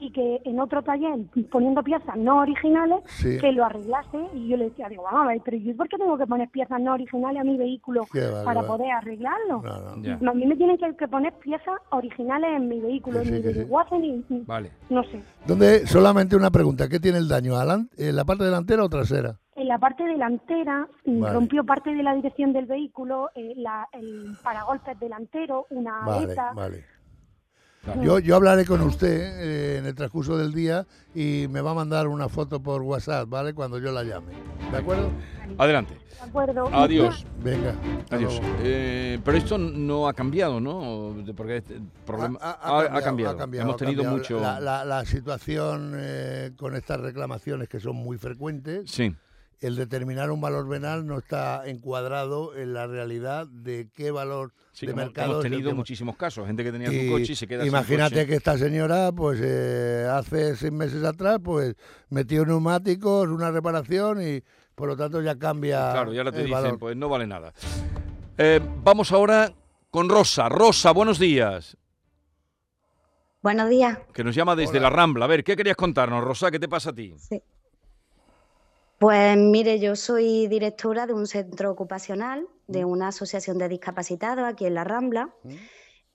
y 0.00 0.10
que 0.12 0.40
en 0.44 0.60
otro 0.60 0.82
taller, 0.82 1.14
poniendo 1.50 1.82
piezas 1.82 2.16
no 2.16 2.38
originales, 2.38 3.00
Sí. 3.06 3.38
que 3.40 3.52
lo 3.52 3.64
arreglase. 3.64 4.18
Y 4.34 4.48
yo 4.48 4.56
le 4.56 4.64
decía, 4.70 4.88
digo, 4.88 5.02
vamos 5.04 5.24
a 5.24 5.28
ver, 5.28 5.40
pero 5.44 5.56
¿yo 5.56 5.76
por 5.76 5.88
qué 5.88 5.96
tengo 5.96 6.16
que 6.18 6.26
poner 6.26 6.48
piezas 6.50 6.80
no 6.80 6.92
originales 6.94 7.40
a 7.40 7.44
mi 7.44 7.56
vehículo 7.56 8.02
va, 8.14 8.44
para 8.44 8.62
poder 8.62 8.90
arreglarlo? 8.92 9.62
No, 9.62 9.96
no. 9.96 10.02
Ya. 10.02 10.14
A 10.30 10.34
mí 10.34 10.46
me 10.46 10.56
tienen 10.56 10.78
que, 10.78 10.94
que 10.96 11.08
poner 11.08 11.32
piezas 11.34 11.74
originales 11.90 12.50
en 12.56 12.68
mi 12.68 12.80
vehículo, 12.80 13.20
sí, 13.22 13.30
sí. 13.30 13.40
desguace, 13.42 13.98
ni, 13.98 14.24
Vale. 14.46 14.70
no 14.90 15.02
sé. 15.04 15.22
¿Dónde, 15.46 15.86
solamente 15.86 16.36
una 16.36 16.50
pregunta, 16.50 16.88
¿qué 16.88 17.00
tiene 17.00 17.18
el 17.18 17.28
daño? 17.28 17.56
¿Alan- 17.56 17.88
¿En 17.96 18.16
la 18.16 18.24
parte 18.24 18.44
delantera 18.44 18.84
o 18.84 18.88
trasera? 18.88 19.36
En 19.56 19.66
la 19.66 19.78
parte 19.78 20.04
delantera 20.04 20.86
mm, 21.04 21.20
Vale. 21.20 21.34
rompió 21.34 21.64
parte 21.64 21.90
de 21.92 22.02
la 22.02 22.14
dirección 22.14 22.52
del 22.52 22.66
vehículo, 22.66 23.30
eh, 23.34 23.54
la- 23.56 23.88
el 23.92 24.36
paragolpes 24.42 24.98
delantero, 25.00 25.66
una 25.70 26.00
Vale, 26.06 26.24
aleta. 26.26 26.52
vale. 26.54 26.84
Claro. 27.84 28.02
Yo, 28.02 28.18
yo 28.18 28.36
hablaré 28.36 28.64
con 28.66 28.80
usted 28.82 29.08
eh, 29.40 29.78
en 29.78 29.86
el 29.86 29.94
transcurso 29.94 30.36
del 30.36 30.52
día 30.52 30.86
y 31.14 31.46
me 31.48 31.60
va 31.60 31.70
a 31.70 31.74
mandar 31.74 32.06
una 32.08 32.28
foto 32.28 32.60
por 32.60 32.82
WhatsApp, 32.82 33.28
¿vale? 33.28 33.54
Cuando 33.54 33.78
yo 33.78 33.92
la 33.92 34.02
llame. 34.02 34.32
¿De 34.70 34.76
acuerdo? 34.76 35.10
Adelante. 35.56 35.94
De 35.94 36.28
acuerdo. 36.28 36.68
Adiós. 36.72 37.24
Venga. 37.42 37.74
Adiós. 38.10 38.40
Eh, 38.62 39.18
pero 39.24 39.38
esto 39.38 39.56
no 39.56 40.08
ha 40.08 40.12
cambiado, 40.12 40.60
¿no? 40.60 41.14
Porque 41.36 41.58
este 41.58 41.80
problema 42.04 42.38
ha, 42.42 42.80
ha 42.96 43.00
cambiado, 43.02 43.34
ha 43.36 43.38
cambiado, 43.38 43.68
Hemos 43.68 43.74
ha 43.76 43.84
tenido 43.84 44.02
cambiado. 44.02 44.18
mucho. 44.18 44.40
La, 44.40 44.60
la- 44.60 44.84
la 44.84 45.04
situación 45.06 45.92
eh, 45.96 46.50
con 46.56 46.74
estas 46.74 47.00
reclamaciones 47.00 47.68
que 47.68 47.80
son 47.80 47.96
muy 47.96 48.18
frecuentes, 48.18 48.90
Sí. 48.90 49.14
El 49.60 49.74
determinar 49.76 50.30
un 50.30 50.40
valor 50.40 50.68
venal 50.68 51.06
no 51.06 51.18
está 51.18 51.66
encuadrado 51.68 52.54
en 52.56 52.72
la 52.74 52.86
realidad 52.86 53.46
de 53.48 53.88
qué 53.94 54.10
valor 54.10 54.52
Sí, 54.72 54.86
de 54.86 54.94
mercado 54.94 55.32
hemos 55.32 55.42
tenido 55.42 55.70
que- 55.70 55.74
muchísimos 55.74 56.16
casos, 56.16 56.46
gente 56.46 56.62
que 56.62 56.70
tenía 56.70 56.92
Y 56.92 57.06
su 57.06 57.12
coche 57.12 57.32
y 57.32 57.36
se 57.36 57.46
queda 57.48 57.62
sin 57.62 57.68
imagínate 57.68 58.14
coche. 58.14 58.26
que 58.28 58.34
esta 58.36 58.56
señora, 58.56 59.10
pues 59.10 59.40
eh, 59.42 60.06
hace 60.10 60.54
seis 60.54 60.72
meses 60.72 61.02
atrás, 61.02 61.40
pues 61.42 61.74
metió 62.10 62.44
neumáticos, 62.46 63.26
una 63.28 63.50
reparación 63.50 64.22
y 64.22 64.42
por 64.76 64.86
lo 64.88 64.96
tanto 64.96 65.20
ya 65.20 65.36
cambia 65.36 65.90
Claro, 65.92 66.12
ya 66.12 66.20
ahora 66.20 66.30
te 66.32 66.38
el 66.38 66.46
dicen, 66.46 66.62
valor. 66.62 66.78
pues 66.78 66.96
no 66.96 67.08
vale 67.08 67.26
nada. 67.26 67.52
Eh, 68.36 68.60
vamos 68.84 69.10
ahora 69.10 69.52
con 69.90 70.08
Rosa. 70.08 70.48
Rosa, 70.48 70.92
buenos 70.92 71.18
días. 71.18 71.76
Buenos 73.42 73.68
días. 73.70 73.98
Que 74.12 74.22
nos 74.24 74.34
llama 74.34 74.54
desde 74.56 74.78
Hola. 74.78 74.90
la 74.90 74.96
Rambla. 74.96 75.24
A 75.24 75.28
ver, 75.28 75.42
¿qué 75.44 75.56
querías 75.56 75.76
contarnos, 75.76 76.22
Rosa? 76.22 76.50
¿Qué 76.50 76.58
te 76.58 76.68
pasa 76.68 76.90
a 76.90 76.94
ti? 76.94 77.14
Sí. 77.18 77.40
Pues 78.98 79.36
mire, 79.36 79.78
yo 79.78 79.94
soy 79.94 80.48
directora 80.48 81.06
de 81.06 81.12
un 81.12 81.28
centro 81.28 81.70
ocupacional, 81.70 82.48
de 82.66 82.84
una 82.84 83.08
asociación 83.08 83.56
de 83.56 83.68
discapacitados 83.68 84.44
aquí 84.44 84.66
en 84.66 84.74
La 84.74 84.82
Rambla, 84.82 85.32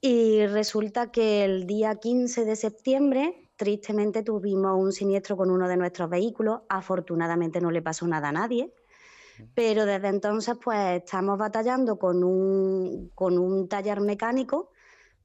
y 0.01 0.45
resulta 0.47 1.09
que 1.09 1.45
el 1.45 1.65
día 1.65 1.95
15 1.95 2.43
de 2.43 2.57
septiembre, 2.57 3.49
tristemente, 3.55 4.21
tuvimos 4.21 4.77
un 4.77 4.91
siniestro 4.91 5.37
con 5.37 5.49
uno 5.49 5.69
de 5.69 5.77
nuestros 5.77 6.09
vehículos. 6.09 6.63
Afortunadamente 6.67 7.61
no 7.61 7.71
le 7.71 7.81
pasó 7.81 8.05
nada 8.05 8.27
a 8.27 8.33
nadie, 8.33 8.73
pero 9.55 9.85
desde 9.85 10.09
entonces 10.09 10.55
pues 10.61 11.03
estamos 11.03 11.37
batallando 11.37 11.97
con 11.97 12.21
un, 12.21 13.11
con 13.15 13.37
un 13.37 13.69
taller 13.69 14.01
mecánico 14.01 14.71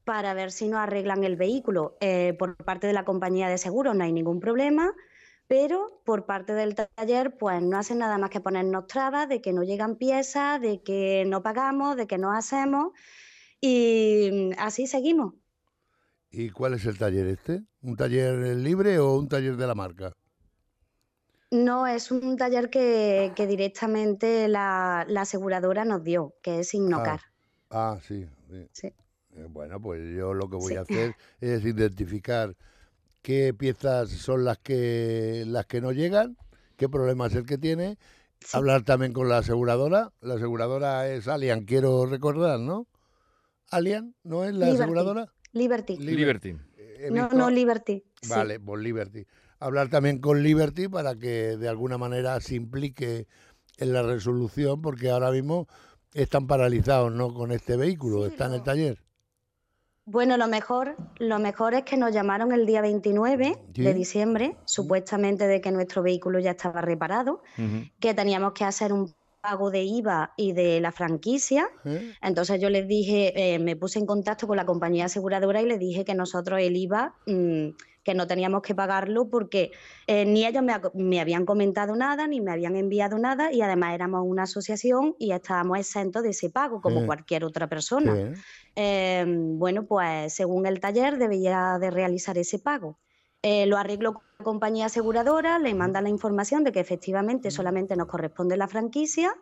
para 0.05 0.33
ver 0.33 0.53
si 0.53 0.69
nos 0.69 0.79
arreglan 0.79 1.25
el 1.25 1.35
vehículo. 1.35 1.97
Eh, 2.00 2.37
por 2.38 2.57
parte 2.57 2.87
de 2.87 2.93
la 2.93 3.05
compañía 3.05 3.49
de 3.49 3.59
seguros 3.59 3.97
no 3.97 4.05
hay 4.05 4.12
ningún 4.12 4.38
problema, 4.38 4.95
pero 5.49 6.02
por 6.05 6.26
parte 6.26 6.55
del 6.55 6.75
taller 6.76 7.37
pues 7.38 7.62
no 7.62 7.78
hacen 7.78 7.99
nada 7.99 8.19
más 8.19 8.31
que 8.31 8.40
ponernos 8.40 8.87
trabas 8.88 9.28
de 9.28 9.40
que 9.43 9.52
no 9.55 9.62
llegan 9.64 9.97
piezas, 9.97 10.61
de 10.61 10.83
que 10.83 11.25
no 11.26 11.43
pagamos, 11.43 11.97
de 11.97 12.07
que 12.07 12.19
no 12.19 12.33
hacemos 12.33 12.93
y 13.61 14.52
así 14.59 14.87
seguimos. 14.88 15.35
¿Y 16.31 16.49
cuál 16.50 16.73
es 16.75 16.87
el 16.87 16.97
taller 16.99 17.26
este? 17.26 17.64
¿Un 17.83 17.97
taller 17.97 18.57
libre 18.57 18.99
o 18.99 19.14
un 19.19 19.28
taller 19.28 19.57
de 19.57 19.67
la 19.67 19.75
marca? 19.75 20.12
No, 21.50 21.87
es 21.87 22.11
un 22.11 22.37
taller 22.38 22.71
que, 22.71 23.33
que 23.37 23.47
directamente 23.47 24.49
la, 24.49 25.05
la 25.09 25.23
aseguradora 25.23 25.85
nos 25.85 26.02
dio, 26.05 26.37
que 26.43 26.61
es 26.61 26.69
Signocar. 26.71 27.21
Ah, 27.71 27.99
sí. 28.02 28.26
sí. 28.49 28.69
Sí. 28.73 28.95
Eh, 29.33 29.47
Bueno, 29.50 29.81
pues 29.81 30.02
yo 30.17 30.35
lo 30.35 30.49
que 30.50 30.57
voy 30.57 30.75
Sí. 30.75 30.76
a 30.76 30.83
hacer 30.83 31.17
es 31.40 31.64
identificar 31.67 32.57
qué 33.23 33.53
piezas 33.55 34.11
son 34.11 34.45
las 34.45 34.59
que 34.59 35.45
las 35.47 35.67
que 35.67 35.81
no 35.81 35.93
llegan, 35.93 36.37
qué 36.77 36.89
problema 36.89 37.27
es 37.27 37.35
el 37.35 37.47
que 37.47 37.59
tiene, 37.59 37.99
Sí. 38.41 38.57
hablar 38.57 38.83
también 38.85 39.13
con 39.13 39.29
la 39.29 39.39
aseguradora. 39.39 40.13
La 40.21 40.35
aseguradora 40.35 41.09
es 41.09 41.27
Allian, 41.27 41.65
quiero 41.65 42.07
recordar, 42.07 42.61
¿no? 42.61 42.87
Allian, 43.71 44.15
¿no 44.23 44.45
es 44.45 44.55
la 44.55 44.67
Liberty. 44.67 44.83
aseguradora? 44.83 45.33
Liberty. 45.53 45.97
Li- 45.97 46.15
Liberty. 46.15 46.57
No, 47.11 47.29
no, 47.31 47.51
Liberty. 47.51 48.05
sí. 48.23 48.29
Vale, 48.31 48.59
por 48.61 48.81
Liberty. 48.81 49.27
Hablar 49.61 49.89
también 49.89 50.21
con 50.21 50.43
Liberty 50.43 50.89
para 50.89 51.17
que 51.17 51.57
de 51.57 51.69
alguna 51.69 51.99
manera 51.99 52.41
se 52.41 52.55
implique 52.55 53.27
en 53.77 53.93
la 53.93 54.03
resolución, 54.03 54.81
porque 54.83 55.11
ahora 55.11 55.31
mismo 55.33 55.67
están 56.15 56.47
paralizados, 56.47 57.13
¿no? 57.13 57.33
Con 57.35 57.51
este 57.53 57.77
vehículo, 57.77 58.25
Sí, 58.25 58.31
está 58.33 58.47
en 58.47 58.55
el 58.55 58.63
taller. 58.63 59.03
Bueno, 60.11 60.38
lo 60.38 60.49
mejor, 60.49 60.97
lo 61.19 61.38
mejor 61.38 61.75
es 61.75 61.83
que 61.83 61.99
nos 61.99 62.12
llamaron 62.15 62.50
el 62.53 62.65
día 62.65 62.81
29 62.81 63.59
Sí. 63.75 63.83
de 63.83 63.93
diciembre, 63.93 64.57
supuestamente 64.65 65.47
de 65.47 65.61
que 65.61 65.71
nuestro 65.71 66.03
vehículo 66.03 66.38
ya 66.38 66.53
estaba 66.53 66.81
reparado, 66.81 67.43
que 68.00 68.15
teníamos 68.15 68.53
que 68.55 68.65
hacer 68.65 68.95
un 68.95 69.12
pago 69.43 69.71
de 69.71 69.83
IVA 69.83 70.33
y 70.38 70.53
de 70.53 70.81
la 70.81 70.93
franquicia. 70.93 71.69
¿Eh? 71.85 72.15
Entonces 72.23 72.59
yo 72.59 72.71
les 72.71 72.88
dije, 72.88 73.55
eh, 73.55 73.59
me 73.59 73.77
puse 73.77 73.99
en 73.99 74.07
contacto 74.07 74.47
con 74.47 74.57
la 74.57 74.65
compañía 74.65 75.05
aseguradora 75.05 75.61
y 75.61 75.67
les 75.67 75.79
dije 75.79 76.07
que 76.07 76.15
nosotros 76.15 76.59
el 76.61 76.75
IVA, 76.77 77.15
mm, 77.27 77.69
que 78.09 78.15
no 78.15 78.27
teníamos 78.27 78.62
que 78.62 78.75
pagarlo 78.75 79.29
porque 79.29 79.71
eh, 80.07 80.25
ni 80.25 80.47
ellos 80.47 80.62
me, 80.62 80.73
me 80.95 81.21
habían 81.21 81.45
comentado 81.45 81.95
nada, 81.95 82.27
ni 82.27 82.41
me 82.41 82.53
habían 82.53 82.75
enviado 82.75 83.19
nada 83.19 83.53
y 83.53 83.61
además 83.61 83.95
éramos 83.95 84.23
una 84.25 84.45
asociación 84.45 85.15
y 85.19 85.33
estábamos 85.33 85.79
exentos 85.79 86.23
de 86.23 86.31
ese 86.31 86.49
pago 86.49 86.81
como 86.81 87.00
Sí. 87.00 87.07
cualquier 87.07 87.45
otra 87.45 87.67
persona. 87.69 88.15
Sí. 88.17 88.41
Eh, 88.77 89.27
bueno, 89.29 89.85
pues 89.85 90.33
según 90.33 90.65
el 90.65 90.81
taller 90.81 91.19
debía 91.19 91.77
de 91.79 91.91
realizar 91.91 92.38
ese 92.38 92.59
pago. 92.59 92.99
Eh, 93.43 93.67
lo 93.67 93.77
arreglo 93.77 94.15
con 94.15 94.23
la 94.38 94.45
compañía 94.47 94.87
aseguradora, 94.87 95.59
le 95.59 95.75
manda 95.75 96.00
la 96.00 96.09
información 96.09 96.65
de 96.65 96.73
que 96.73 96.81
efectivamente 96.81 97.50
solamente 97.50 97.95
nos 97.95 98.07
corresponde 98.07 98.57
la 98.57 98.69
franquicia. 98.69 99.35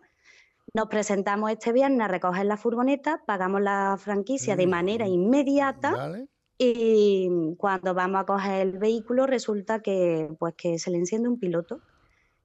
Nos 0.73 0.87
presentamos 0.89 1.51
este 1.51 1.71
viernes 1.71 2.01
a 2.01 2.09
recoger 2.09 2.45
la 2.45 2.57
furgoneta, 2.57 3.23
pagamos 3.25 3.61
la 3.61 3.95
franquicia 3.97 4.57
de 4.57 4.67
manera 4.67 5.07
inmediata 5.07 5.91
Vale. 5.91 6.27
Y 6.57 7.29
cuando 7.57 7.93
vamos 7.93 8.21
a 8.21 8.25
coger 8.25 8.61
el 8.67 8.77
vehículo 8.79 9.27
resulta 9.27 9.81
que 9.81 10.29
pues 10.39 10.55
que 10.57 10.79
se 10.79 10.91
le 10.91 10.97
enciende 10.97 11.29
un 11.29 11.39
piloto 11.39 11.81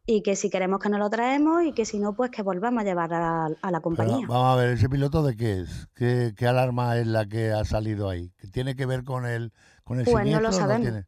y 0.06 0.22
que 0.22 0.36
si 0.36 0.50
queremos 0.50 0.80
que 0.80 0.88
nos 0.90 1.00
lo 1.00 1.10
traemos 1.10 1.62
y 1.64 1.72
que 1.74 1.84
si 1.86 1.98
no 1.98 2.14
pues 2.16 2.30
que 2.30 2.42
volvamos 2.42 2.82
a 2.82 2.84
llevar 2.84 3.14
a, 3.14 3.46
a 3.46 3.70
la 3.70 3.80
Pero 3.80 3.82
compañía. 3.82 4.26
vamos 4.26 4.54
a 4.54 4.56
ver, 4.56 4.70
¿ese 4.70 4.88
piloto 4.88 5.22
de 5.22 5.36
qué 5.36 5.60
es? 5.60 5.88
¿Qué, 5.94 6.34
qué 6.36 6.46
alarma 6.46 6.98
es 6.98 7.06
la 7.06 7.26
que 7.28 7.50
ha 7.52 7.64
salido 7.64 8.08
ahí? 8.08 8.30
¿Que 8.38 8.48
¿Tiene 8.48 8.74
que 8.74 8.86
ver 8.86 9.04
con 9.04 9.26
el, 9.26 9.52
con 9.84 9.98
el 10.00 10.06
Pues 10.06 10.26
no 10.26 10.40
lo 10.40 10.50
siniestro 10.50 10.52
sabemos. 10.52 10.82
tiene? 10.82 11.06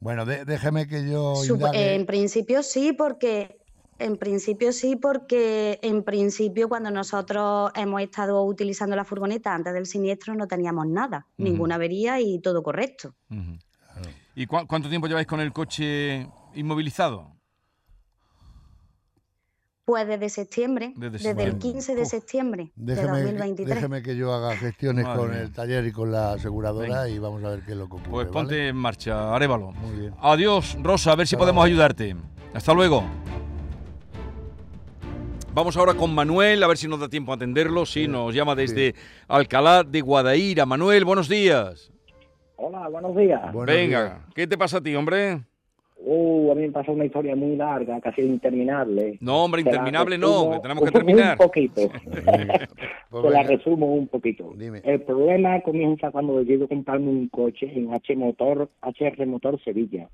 Bueno, 0.00 0.26
de- 0.26 0.44
déjeme 0.44 0.86
que 0.88 1.08
yo 1.10 1.34
Sup- 1.34 1.56
indague. 1.56 1.94
en 1.94 2.06
principio 2.06 2.62
sí, 2.62 2.92
porque 2.92 3.61
en 3.98 4.16
principio 4.16 4.72
sí, 4.72 4.96
porque 4.96 5.78
en 5.82 6.02
principio 6.02 6.68
cuando 6.68 6.90
nosotros 6.90 7.70
hemos 7.76 8.00
estado 8.02 8.42
utilizando 8.44 8.96
la 8.96 9.04
furgoneta 9.04 9.54
antes 9.54 9.72
del 9.74 9.86
siniestro 9.86 10.34
no 10.34 10.46
teníamos 10.48 10.86
nada, 10.88 11.26
ninguna 11.36 11.76
avería 11.76 12.20
y 12.20 12.40
todo 12.40 12.62
correcto. 12.62 13.14
¿Y 14.34 14.46
cuá- 14.46 14.66
cuánto 14.66 14.88
tiempo 14.88 15.06
lleváis 15.06 15.26
con 15.26 15.40
el 15.40 15.52
coche 15.52 16.26
inmovilizado? 16.54 17.36
Pues 19.84 20.06
desde 20.06 20.28
septiembre, 20.28 20.92
Desde 20.96 21.10
desde, 21.18 21.30
el 21.30 21.36
septiembre. 21.52 21.58
15 21.72 21.94
de 21.96 22.02
Uf. 22.02 22.08
septiembre 22.08 22.72
de 22.76 22.94
Déjeme, 22.94 23.20
2023. 23.22 23.74
déjeme 23.74 24.02
que 24.02 24.16
yo 24.16 24.32
haga 24.32 24.56
gestiones 24.56 25.04
Madre 25.04 25.20
con 25.20 25.30
mía. 25.32 25.40
el 25.42 25.52
taller 25.52 25.84
y 25.86 25.92
con 25.92 26.12
la 26.12 26.32
aseguradora 26.34 26.86
Venga. 26.86 27.08
y 27.08 27.18
vamos 27.18 27.42
a 27.44 27.48
ver 27.50 27.62
qué 27.64 27.72
es 27.72 27.76
lo 27.76 27.88
que 27.88 27.94
ocurre. 27.96 28.10
Pues 28.10 28.28
ponte 28.28 28.54
¿vale? 28.54 28.68
en 28.68 28.76
marcha, 28.76 29.34
Arevalo. 29.34 29.72
Muy 29.72 29.96
bien. 29.98 30.14
Adiós, 30.20 30.76
Rosa, 30.80 31.12
a 31.12 31.16
ver 31.16 31.26
si 31.26 31.34
Hasta 31.34 31.40
podemos 31.42 31.62
luego. 31.64 31.74
ayudarte. 31.74 32.16
Hasta 32.54 32.72
luego. 32.74 33.04
Vamos 35.54 35.76
ahora 35.76 35.94
con 35.94 36.14
Manuel, 36.14 36.62
a 36.62 36.66
ver 36.66 36.76
si 36.78 36.88
nos 36.88 36.98
da 37.00 37.08
tiempo 37.08 37.32
a 37.32 37.34
atenderlo. 37.36 37.84
Sí, 37.84 38.02
Sí, 38.04 38.08
nos 38.08 38.34
llama 38.34 38.54
sí. 38.54 38.60
desde 38.62 38.94
Alcalá 39.28 39.82
de 39.84 40.00
Guadaira. 40.00 40.64
Manuel, 40.64 41.04
buenos 41.04 41.28
días. 41.28 41.92
Hola, 42.56 42.88
buenos 42.88 43.14
días. 43.16 43.52
Buenos 43.52 43.74
Venga, 43.74 44.04
días. 44.04 44.18
¿qué 44.34 44.46
te 44.46 44.56
pasa 44.56 44.78
a 44.78 44.80
ti, 44.80 44.94
hombre? 44.94 45.42
Uh, 46.04 46.50
a 46.50 46.54
mí 46.54 46.62
me 46.62 46.72
pasó 46.72 46.92
una 46.92 47.04
historia 47.04 47.36
muy 47.36 47.54
larga, 47.56 48.00
casi 48.00 48.22
interminable. 48.22 49.18
No, 49.20 49.44
hombre, 49.44 49.60
interminable 49.60 50.16
no, 50.18 50.50
que 50.52 50.58
tenemos 50.60 50.82
que 50.82 50.88
un 50.88 50.92
terminar. 50.94 51.36
poquito. 51.38 51.82
Venga. 52.06 52.68
Pues 53.10 53.22
Te 53.24 53.30
la 53.30 53.38
venga. 53.42 53.56
resumo 53.56 53.86
un 53.94 54.08
poquito. 54.08 54.52
Dime. 54.56 54.80
El 54.84 55.02
problema 55.02 55.60
comienza 55.60 56.10
cuando 56.10 56.38
decido 56.38 56.66
comprarme 56.66 57.08
un 57.08 57.28
coche 57.28 57.70
en 57.72 57.92
H 57.92 58.16
Motor, 58.16 58.70
HR 58.82 59.26
Motor 59.26 59.62
Sevilla. 59.62 60.08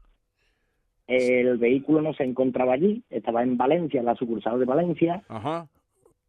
El 1.08 1.56
vehículo 1.56 2.02
no 2.02 2.12
se 2.12 2.22
encontraba 2.24 2.74
allí, 2.74 3.02
estaba 3.10 3.42
en 3.42 3.56
Valencia, 3.56 3.98
en 3.98 4.06
la 4.06 4.14
sucursal 4.14 4.58
de 4.60 4.66
Valencia. 4.66 5.22
Ajá. 5.28 5.66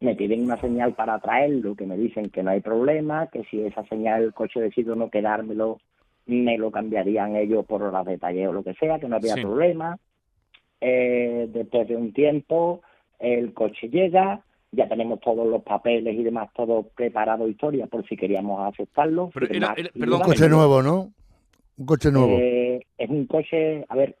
Me 0.00 0.14
piden 0.16 0.42
una 0.44 0.56
señal 0.58 0.94
para 0.94 1.18
traerlo, 1.18 1.76
que 1.76 1.84
me 1.84 1.98
dicen 1.98 2.30
que 2.30 2.42
no 2.42 2.50
hay 2.50 2.60
problema, 2.62 3.26
que 3.26 3.44
si 3.44 3.60
esa 3.60 3.84
señal 3.84 4.22
el 4.22 4.32
coche 4.32 4.58
decido 4.58 4.96
no 4.96 5.10
quedármelo, 5.10 5.78
me 6.24 6.56
lo 6.56 6.70
cambiarían 6.70 7.36
ellos 7.36 7.66
por 7.66 7.82
horas 7.82 8.06
de 8.06 8.16
taller 8.16 8.48
o 8.48 8.52
lo 8.54 8.62
que 8.64 8.72
sea, 8.74 8.98
que 8.98 9.08
no 9.08 9.16
había 9.16 9.34
Sí. 9.34 9.42
problema. 9.42 9.98
Eh, 10.80 11.48
después 11.52 11.86
de 11.86 11.96
un 11.96 12.12
tiempo, 12.14 12.80
el 13.18 13.52
coche 13.52 13.88
llega, 13.90 14.40
ya 14.72 14.88
tenemos 14.88 15.20
todos 15.20 15.46
los 15.46 15.62
papeles 15.62 16.14
y 16.16 16.22
demás, 16.22 16.48
todo 16.54 16.84
preparado, 16.96 17.46
historia, 17.48 17.86
por 17.86 18.06
si 18.08 18.16
queríamos 18.16 18.66
aceptarlo. 18.72 19.30
Pero 19.34 19.46
era- 19.50 19.74
era- 19.76 19.90
perdón, 19.90 20.20
Un 20.20 20.26
coche 20.26 20.48
nuevo, 20.48 20.82
¿no? 20.82 21.12
Un 21.76 21.84
coche 21.86 22.10
nuevo. 22.10 22.38
Eh, 22.38 22.80
es 22.96 23.10
un 23.10 23.26
coche, 23.26 23.84
a 23.88 23.94
ver, 23.96 24.16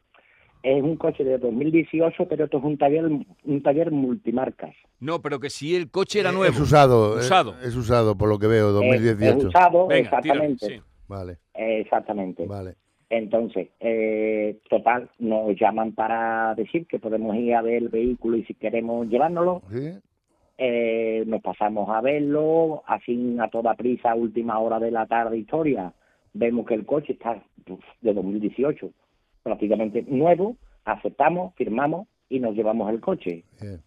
es 0.62 0.82
un 0.82 0.96
coche 0.96 1.24
de 1.24 1.38
2018, 1.38 2.26
pero 2.28 2.44
esto 2.44 2.58
es 2.58 2.64
un 2.64 2.76
taller, 2.78 3.04
un 3.06 3.62
taller 3.62 3.90
multimarcas. 3.90 4.74
No, 5.00 5.20
pero 5.22 5.40
que 5.40 5.48
si 5.50 5.74
el 5.74 5.90
coche 5.90 6.20
era 6.20 6.32
nuevo. 6.32 6.52
Es 6.52 6.60
usado. 6.60 7.16
eh, 7.16 7.20
Usado. 7.20 7.54
Es, 7.62 7.74
usado, 7.76 8.16
por 8.18 8.28
lo 8.28 8.38
que 8.38 8.46
veo, 8.46 8.68
Es- 8.68 8.74
2018. 8.74 9.38
Es 9.38 9.44
usado, 9.46 9.86
Venga, 9.86 10.08
tira. 10.20 10.34
exactamente. 10.34 10.66
Sí. 10.66 10.80
Vale, 11.08 11.38
Exactamente. 11.54 12.46
vale. 12.46 12.74
Entonces, 13.08 13.68
eh, 13.80 14.58
total, 14.68 15.10
nos 15.18 15.56
llaman 15.58 15.92
para 15.92 16.54
decir 16.54 16.86
que 16.86 17.00
podemos 17.00 17.34
ir 17.36 17.54
a 17.56 17.62
ver 17.62 17.74
el 17.82 17.88
vehículo 17.88 18.36
y 18.36 18.44
si 18.44 18.54
queremos 18.54 19.08
llevárnoslo, 19.08 19.62
¿Sí? 19.72 19.90
eh, 20.58 21.24
nos 21.26 21.42
pasamos 21.42 21.88
a 21.88 22.00
verlo, 22.00 22.82
así 22.86 23.36
a 23.40 23.48
toda 23.48 23.74
prisa, 23.74 24.14
última 24.14 24.58
hora 24.60 24.78
de 24.78 24.90
la 24.92 25.06
tarde, 25.06 25.38
historia. 25.38 25.92
Vemos 26.32 26.66
que 26.66 26.74
el 26.74 26.86
coche 26.86 27.14
está 27.14 27.42
uf, 27.68 27.80
de 28.00 28.14
2018, 28.14 28.90
prácticamente 29.42 30.02
nuevo, 30.08 30.56
aceptamos, 30.84 31.54
firmamos 31.54 32.06
y 32.28 32.40
nos 32.40 32.54
llevamos 32.54 32.90
el 32.90 33.00
coche. 33.00 33.44
Bien. 33.60 33.80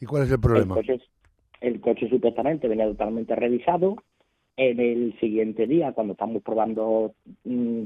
¿Y 0.00 0.06
cuál 0.06 0.22
es 0.22 0.28
el 0.28 0.34
El 0.34 0.40
problema? 0.40 0.74
coche, 0.74 1.00
el 1.60 1.80
coche 1.80 2.08
supuestamente 2.08 2.68
venía 2.68 2.86
totalmente 2.86 3.34
revisado. 3.34 3.96
En 4.56 4.78
el 4.80 5.18
siguiente 5.20 5.66
día, 5.66 5.92
cuando 5.92 6.12
estamos 6.12 6.42
probando 6.42 7.14
mm, 7.44 7.84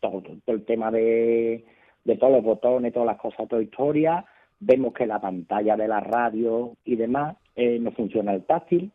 todo, 0.00 0.22
todo 0.22 0.56
el 0.56 0.64
tema 0.64 0.90
de, 0.90 1.64
de 2.04 2.16
todos 2.16 2.32
los 2.34 2.44
botones, 2.44 2.92
todas 2.92 3.06
las 3.06 3.18
cosas, 3.18 3.48
toda 3.48 3.62
historia, 3.62 4.24
vemos 4.60 4.92
que 4.94 5.06
la 5.06 5.20
pantalla 5.20 5.76
de 5.76 5.88
la 5.88 6.00
radio 6.00 6.76
y 6.84 6.96
demás 6.96 7.36
eh, 7.56 7.78
no 7.80 7.90
funciona 7.92 8.32
el 8.34 8.44
táctil. 8.44 8.90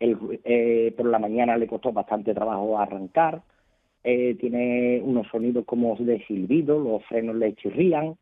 El- 0.00 0.40
eh, 0.44 0.94
por 0.96 1.06
la 1.06 1.18
mañana 1.18 1.56
le 1.58 1.66
costó 1.66 1.92
bastante 1.92 2.32
trabajo 2.32 2.78
arrancar. 2.78 3.42
Eh, 4.04 4.36
tiene 4.38 5.00
unos 5.02 5.26
sonidos 5.28 5.64
como 5.64 5.96
de 5.96 6.24
silbido, 6.26 6.78
los 6.78 7.04
frenos 7.06 7.36
le 7.36 7.54
chirrían. 7.54 8.16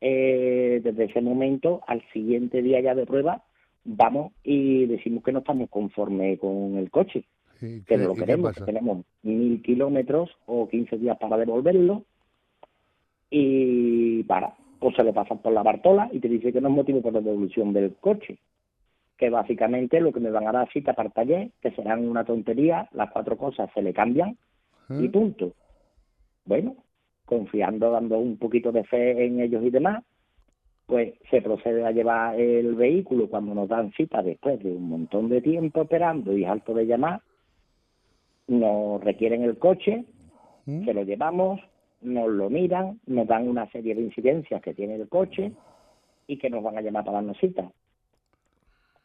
Eh, 0.00 0.80
desde 0.82 1.04
ese 1.04 1.20
momento, 1.20 1.82
al 1.86 2.02
siguiente 2.12 2.62
día 2.62 2.80
ya 2.80 2.94
de 2.94 3.04
prueba, 3.04 3.44
vamos 3.84 4.32
y 4.42 4.86
decimos 4.86 5.22
que 5.22 5.32
no 5.32 5.40
estamos 5.40 5.68
conformes 5.68 6.38
con 6.38 6.76
el 6.78 6.90
coche, 6.90 7.24
¿Y 7.60 7.80
que 7.80 7.84
qué, 7.84 7.98
no 7.98 8.08
lo 8.08 8.14
queremos, 8.14 8.54
que 8.54 8.64
tenemos 8.64 9.04
mil 9.22 9.60
kilómetros 9.60 10.30
o 10.46 10.68
15 10.68 10.96
días 10.96 11.18
para 11.18 11.36
devolverlo 11.36 12.04
y 13.28 14.22
para, 14.22 14.54
pues 14.78 14.96
se 14.96 15.04
lo 15.04 15.12
pasan 15.12 15.38
por 15.38 15.52
la 15.52 15.62
Bartola 15.62 16.08
y 16.12 16.20
te 16.20 16.28
dice 16.28 16.50
que 16.52 16.62
no 16.62 16.68
es 16.68 16.74
motivo 16.74 17.02
por 17.02 17.12
la 17.12 17.20
devolución 17.20 17.74
del 17.74 17.94
coche, 17.96 18.38
que 19.18 19.28
básicamente 19.28 20.00
lo 20.00 20.12
que 20.12 20.20
me 20.20 20.30
van 20.30 20.48
a 20.48 20.52
dar 20.52 20.72
cita 20.72 20.94
para 20.94 21.08
el 21.08 21.12
taller, 21.12 21.50
que 21.60 21.72
serán 21.72 22.08
una 22.08 22.24
tontería, 22.24 22.88
las 22.92 23.10
cuatro 23.10 23.36
cosas 23.36 23.68
se 23.74 23.82
le 23.82 23.92
cambian 23.92 24.38
y 24.90 25.08
punto. 25.08 25.52
Bueno, 26.44 26.76
confiando, 27.24 27.90
dando 27.90 28.18
un 28.18 28.36
poquito 28.36 28.72
de 28.72 28.84
fe 28.84 29.24
en 29.24 29.40
ellos 29.40 29.62
y 29.62 29.70
demás, 29.70 30.02
pues 30.86 31.14
se 31.30 31.40
procede 31.40 31.86
a 31.86 31.92
llevar 31.92 32.38
el 32.40 32.74
vehículo 32.74 33.28
cuando 33.28 33.54
nos 33.54 33.68
dan 33.68 33.92
cita 33.92 34.22
después 34.22 34.60
de 34.60 34.72
un 34.72 34.88
montón 34.88 35.28
de 35.28 35.40
tiempo 35.40 35.82
esperando 35.82 36.36
y 36.36 36.44
alto 36.44 36.74
de 36.74 36.86
llamar, 36.86 37.22
nos 38.48 39.02
requieren 39.02 39.44
el 39.44 39.58
coche, 39.58 40.04
¿Mm? 40.66 40.84
se 40.84 40.92
lo 40.92 41.04
llevamos, 41.04 41.60
nos 42.00 42.28
lo 42.28 42.50
miran, 42.50 42.98
nos 43.06 43.28
dan 43.28 43.48
una 43.48 43.70
serie 43.70 43.94
de 43.94 44.02
incidencias 44.02 44.60
que 44.60 44.74
tiene 44.74 44.96
el 44.96 45.08
coche 45.08 45.52
y 46.26 46.36
que 46.38 46.50
nos 46.50 46.62
van 46.64 46.78
a 46.78 46.80
llamar 46.80 47.04
para 47.04 47.18
darnos 47.18 47.38
cita. 47.38 47.70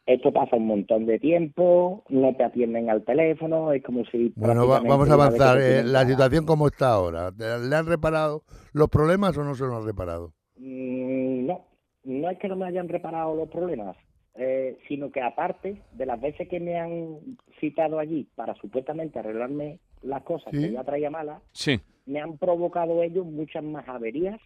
Esto 0.06 0.32
pasa 0.32 0.54
un 0.56 0.66
montón 0.68 1.04
de 1.06 1.18
tiempo, 1.18 2.04
no 2.10 2.34
te 2.36 2.44
atienden 2.44 2.88
al 2.90 3.04
teléfono, 3.04 3.72
es 3.72 3.82
como 3.82 4.04
si... 4.04 4.32
Bueno, 4.36 4.68
va- 4.68 4.78
vamos 4.80 5.10
a 5.10 5.14
avanzar. 5.14 5.58
eh, 5.60 5.82
la 5.82 5.98
para- 6.00 6.08
situación 6.10 6.46
como 6.46 6.68
está 6.68 6.90
ahora. 6.92 7.32
¿Le 7.36 7.74
han 7.74 7.86
reparado 7.86 8.44
los 8.72 8.88
problemas 8.88 9.36
o 9.36 9.42
no 9.42 9.56
se 9.56 9.64
los 9.64 9.74
han 9.74 9.84
reparado? 9.84 10.32
Mm, 10.58 11.46
No, 11.46 11.66
no 12.04 12.30
es 12.30 12.38
que 12.38 12.46
no 12.48 12.54
me 12.54 12.66
hayan 12.66 12.88
reparado 12.88 13.34
los 13.34 13.48
problemas, 13.48 13.96
eh, 14.36 14.78
sino 14.86 15.10
que 15.10 15.20
aparte 15.20 15.82
de 15.92 16.06
las 16.06 16.20
veces 16.20 16.48
que 16.48 16.60
me 16.60 16.78
han 16.78 17.18
citado 17.58 17.98
allí 17.98 18.28
para 18.36 18.54
supuestamente 18.54 19.18
arreglarme 19.18 19.80
las 20.02 20.22
cosas 20.22 20.52
Sí. 20.52 20.60
que 20.60 20.72
ya 20.72 20.84
traía 20.84 21.10
malas, 21.10 21.42
Sí, 21.50 21.80
me 22.06 22.20
han 22.20 22.38
provocado 22.38 23.02
ellos 23.02 23.26
muchas 23.26 23.64
más 23.64 23.88
averías 23.88 24.38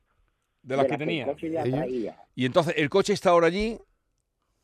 de 0.63 0.77
las 0.79 0.87
que 0.87 0.97
tenía. 0.97 1.25
el 1.25 1.31
coche 1.33 1.51
ya 1.51 1.65
traía. 1.65 2.17
Y 2.35 2.47
entonces, 2.47 2.75
¿el 2.79 2.89
coche 2.89 3.13
está 3.13 3.29
ahora 3.31 3.49
allí? 3.49 3.77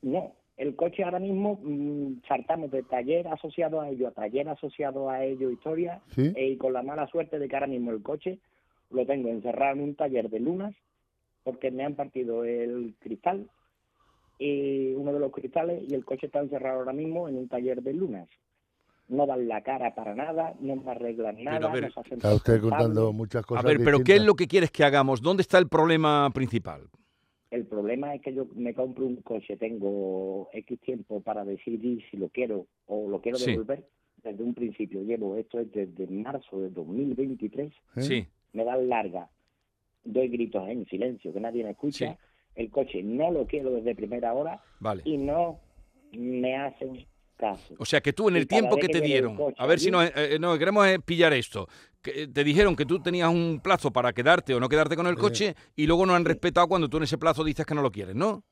No, 0.01 0.33
el 0.57 0.75
coche 0.75 1.05
ahora 1.05 1.19
mismo 1.19 1.59
mm, 1.63 2.23
saltamos 2.27 2.71
de 2.71 2.83
taller 2.83 3.29
asociado 3.29 3.81
a 3.81 3.91
ello 3.91 4.09
a 4.09 4.13
taller 4.13 4.49
asociado 4.49 5.11
a 5.11 5.25
ello 5.25 5.51
historia 5.51 6.01
¿Sí? 6.15 6.33
eh, 6.35 6.49
y 6.51 6.57
con 6.57 6.73
la 6.73 6.83
mala 6.83 7.07
suerte 7.09 7.39
de 7.39 7.49
que 7.49 7.57
ahora 7.57 7.67
mismo 7.67 7.91
el 7.91 8.03
coche 8.03 8.39
lo 8.91 9.05
tengo 9.05 9.29
encerrado 9.29 9.75
en 9.77 9.83
un 9.83 9.95
taller 9.97 10.31
de 10.31 10.41
lunas 10.41 10.75
porque 11.45 11.71
me 11.71 11.85
han 11.85 11.95
partido 11.95 12.45
el 12.45 12.95
cristal 12.99 13.49
eh, 14.39 14.95
uno 14.97 15.13
de 15.13 15.21
los 15.21 15.33
cristales 15.33 15.83
y 15.89 15.95
el 15.95 16.05
coche 16.05 16.27
está 16.27 16.41
encerrado 16.41 16.81
ahora 16.81 16.93
mismo 16.93 17.29
en 17.29 17.37
un 17.37 17.49
taller 17.49 17.83
de 17.83 17.95
lunas. 17.95 18.29
No 19.09 19.27
dan 19.27 19.47
la 19.49 19.63
cara 19.63 19.95
para 19.95 20.15
nada, 20.15 20.55
no 20.61 20.77
me 20.77 20.91
arreglan 20.91 21.43
nada. 21.43 21.71
a 21.71 21.73
ver, 21.73 21.85
no 21.85 21.91
se 21.91 22.01
hacen 22.01 22.19
Está 22.19 22.35
usted 22.35 22.61
contando 22.61 23.13
muchas 23.13 23.45
A 23.45 23.47
cosas. 23.47 23.65
ver, 23.65 23.79
pero 23.83 24.01
¿qué 24.01 24.17
es 24.17 24.25
lo 24.25 24.35
que 24.35 24.47
quieres 24.49 24.71
que 24.71 24.85
hagamos? 24.85 25.23
¿Dónde 25.23 25.43
está 25.43 25.59
el 25.59 25.69
problema 25.69 26.29
principal? 26.35 26.83
El 27.77 27.83
problema 27.83 28.15
es 28.15 28.23
que 28.23 28.33
yo 28.33 28.47
me 28.55 28.73
compro 28.73 29.05
un 29.05 29.17
coche, 29.17 29.55
tengo 29.59 30.49
X 30.55 30.81
tiempo 30.81 31.21
para 31.21 31.45
decidir 31.45 32.03
si 32.11 32.17
lo 32.17 32.31
quiero 32.31 32.67
o 32.87 33.07
lo 33.07 33.21
quiero 33.21 33.37
Sí. 33.37 33.51
devolver. 33.51 33.85
Desde 34.25 34.43
un 34.43 34.55
principio 34.55 35.03
llevo, 35.03 35.37
esto 35.37 35.61
es 35.61 35.71
desde 35.73 36.07
marzo 36.07 36.59
de 36.59 36.71
2023, 36.71 37.71
¿Eh? 37.97 38.01
Sí. 38.01 38.27
me 38.55 38.65
dan 38.65 38.89
larga, 38.89 39.29
doy 40.05 40.29
gritos 40.29 40.67
en 40.71 40.87
silencio, 40.87 41.35
que 41.35 41.39
nadie 41.41 41.65
me 41.65 41.73
escucha. 41.73 42.13
Sí. 42.13 42.19
El 42.55 42.71
coche 42.71 43.03
no 43.03 43.31
lo 43.31 43.47
quiero 43.47 43.71
desde 43.73 43.95
primera 43.95 44.33
hora 44.33 44.59
Vale. 44.81 45.03
y 45.05 45.19
no 45.19 45.61
me 46.13 46.57
hacen 46.57 47.05
o 47.79 47.85
sea 47.85 48.01
que 48.01 48.13
tú 48.13 48.29
en 48.29 48.37
el 48.37 48.47
tiempo 48.47 48.77
que, 48.77 48.89
te 48.89 49.01
dieron, 49.01 49.39
a 49.57 49.67
ver 49.67 49.79
si 49.79 49.91
nos, 49.91 50.05
eh, 50.07 50.13
eh 50.17 50.39
nos, 50.39 50.59
queremos 50.59 50.87
eh, 50.87 50.99
pillar 50.99 51.33
esto, 51.33 51.69
que 52.01 52.23
eh, 52.23 52.29
te 52.29 52.45
dijeron 52.45 52.77
que 52.77 52.87
tú 52.87 53.01
tenías 53.01 53.29
un 53.29 53.61
plazo 53.63 53.93
para 53.93 54.13
quedarte 54.13 54.55
o 54.55 54.61
no 54.61 54.69
quedarte 54.69 54.97
con 54.97 55.07
el 55.07 55.17
coche 55.17 55.55
y 55.75 55.87
luego 55.87 56.07
no 56.07 56.15
han 56.15 56.25
respetado 56.25 56.69
cuando 56.69 56.89
tú 56.89 56.97
en 56.99 57.03
ese 57.03 57.19
plazo 57.19 57.45
dices 57.45 57.67
que 57.67 57.75
no 57.75 57.83
lo 57.83 57.91
quieres, 57.91 58.15
¿no? 58.15 58.45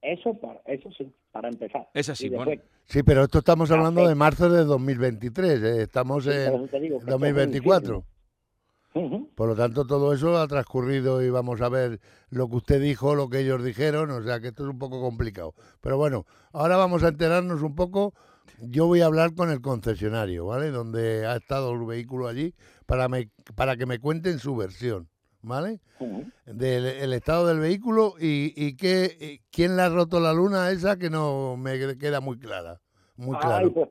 Eso, 0.00 0.34
para, 0.34 0.60
eso 0.66 0.90
sí, 0.96 1.12
para 1.32 1.48
empezar. 1.48 1.88
Es 1.92 2.08
así, 2.08 2.28
bueno. 2.28 2.52
Sí, 2.84 3.02
pero 3.02 3.24
esto 3.24 3.38
estamos 3.38 3.70
hablando 3.70 4.06
de 4.06 4.14
marzo 4.14 4.48
de 4.48 4.64
2023, 4.64 5.62
eh, 5.62 5.82
estamos 5.82 6.24
sí, 6.24 6.30
en 6.30 6.82
digo, 6.82 7.00
2024. 7.04 8.04
Por 9.34 9.48
lo 9.48 9.56
tanto, 9.56 9.86
todo 9.86 10.12
eso 10.12 10.38
ha 10.38 10.48
transcurrido 10.48 11.22
y 11.22 11.30
vamos 11.30 11.60
a 11.60 11.68
ver 11.68 12.00
lo 12.30 12.48
que 12.48 12.56
usted 12.56 12.80
dijo, 12.80 13.14
lo 13.14 13.28
que 13.28 13.40
ellos 13.40 13.62
dijeron, 13.62 14.10
o 14.10 14.22
sea 14.22 14.40
que 14.40 14.48
esto 14.48 14.64
es 14.64 14.70
un 14.70 14.78
poco 14.78 15.00
complicado. 15.00 15.54
Pero 15.80 15.96
bueno, 15.96 16.26
ahora 16.52 16.76
vamos 16.76 17.02
a 17.02 17.08
enterarnos 17.08 17.62
un 17.62 17.74
poco. 17.74 18.14
Yo 18.60 18.86
voy 18.86 19.02
a 19.02 19.06
hablar 19.06 19.34
con 19.34 19.50
el 19.50 19.60
concesionario, 19.60 20.46
¿vale? 20.46 20.70
Donde 20.70 21.26
ha 21.26 21.36
estado 21.36 21.72
el 21.72 21.84
vehículo 21.84 22.26
allí, 22.26 22.54
para, 22.86 23.08
me, 23.08 23.30
para 23.54 23.76
que 23.76 23.86
me 23.86 24.00
cuenten 24.00 24.38
su 24.38 24.56
versión, 24.56 25.08
¿vale? 25.42 25.80
Del 26.46 27.12
estado 27.12 27.46
del 27.46 27.60
vehículo 27.60 28.14
y, 28.18 28.52
y, 28.56 28.76
qué, 28.76 29.42
quién 29.50 29.76
le 29.76 29.82
ha 29.82 29.88
roto 29.88 30.18
la 30.18 30.32
luna 30.32 30.70
esa 30.70 30.96
que 30.96 31.10
no 31.10 31.56
me 31.56 31.96
queda 31.98 32.20
muy 32.20 32.38
clara. 32.38 32.80
Muy 33.18 33.36
Ay, 33.36 33.42
claro. 33.42 33.72
pues 33.72 33.88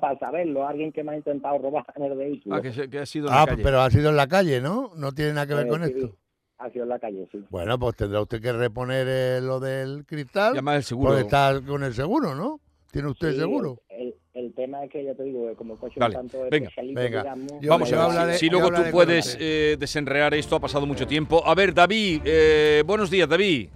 para 0.00 0.18
saberlo, 0.18 0.66
alguien 0.66 0.90
que 0.92 1.04
me 1.04 1.12
ha 1.12 1.16
intentado 1.16 1.58
robar 1.58 1.84
en 1.96 2.04
el 2.04 2.16
vehículo. 2.16 2.56
Ah, 2.56 2.62
que, 2.62 2.72
se- 2.72 2.88
que 2.88 2.98
ha 2.98 3.06
sido 3.06 3.28
en 3.28 3.34
la 3.34 3.42
Ah, 3.42 3.46
calle. 3.46 3.62
pero 3.62 3.80
ha 3.82 3.90
sido 3.90 4.08
en 4.08 4.16
la 4.16 4.26
calle, 4.26 4.60
¿no? 4.62 4.92
No 4.96 5.12
tiene 5.12 5.34
nada 5.34 5.46
que 5.46 5.54
ver 5.54 5.66
Eh, 5.66 5.68
con 5.68 5.84
sí, 5.84 5.92
esto. 5.94 6.16
Ha 6.58 6.70
sido 6.70 6.84
en 6.84 6.88
la 6.88 6.98
calle, 6.98 7.28
sí. 7.30 7.44
Bueno, 7.50 7.78
pues 7.78 7.96
tendrá 7.96 8.20
usted 8.22 8.40
que 8.40 8.52
reponer 8.52 9.06
eh, 9.08 9.40
lo 9.42 9.60
del 9.60 10.04
cristal. 10.06 10.54
Llama 10.54 10.72
al 10.72 10.82
seguro. 10.84 11.10
Porque 11.10 11.22
está 11.22 11.60
con 11.66 11.82
el 11.84 11.92
seguro, 11.94 12.34
¿no? 12.34 12.60
¿Tiene 12.90 13.08
usted 13.08 13.32
Sí, 13.32 13.38
seguro? 13.38 13.76
El, 13.90 14.14
el 14.32 14.54
tema 14.54 14.84
es 14.84 14.90
que 14.90 15.04
ya 15.04 15.14
te 15.14 15.22
digo, 15.22 15.46
que 15.48 15.54
como 15.54 15.74
el 15.74 15.78
coche 15.78 16.00
Vale, 16.00 16.16
un 16.16 16.22
tanto 16.28 16.38
venga, 16.50 16.68
especialito, 16.68 17.00
venga. 17.00 17.18
digamos, 17.22 17.52
Yo- 17.60 17.70
Vamos 17.70 17.92
a 17.92 17.96
ver, 17.96 18.04
hablaré- 18.04 18.32
si, 18.34 18.38
si 18.46 18.50
luego 18.50 18.70
tú 18.72 18.82
puedes 18.90 19.36
eh, 19.38 19.76
desenrear 19.78 20.32
esto, 20.34 20.56
ha 20.56 20.60
pasado 20.60 20.86
mucho 20.86 21.06
tiempo. 21.06 21.46
A 21.46 21.54
ver, 21.54 21.72
David, 21.74 22.22
eh, 22.24 22.82
buenos 22.86 23.10
días, 23.10 23.28
David. 23.28 23.68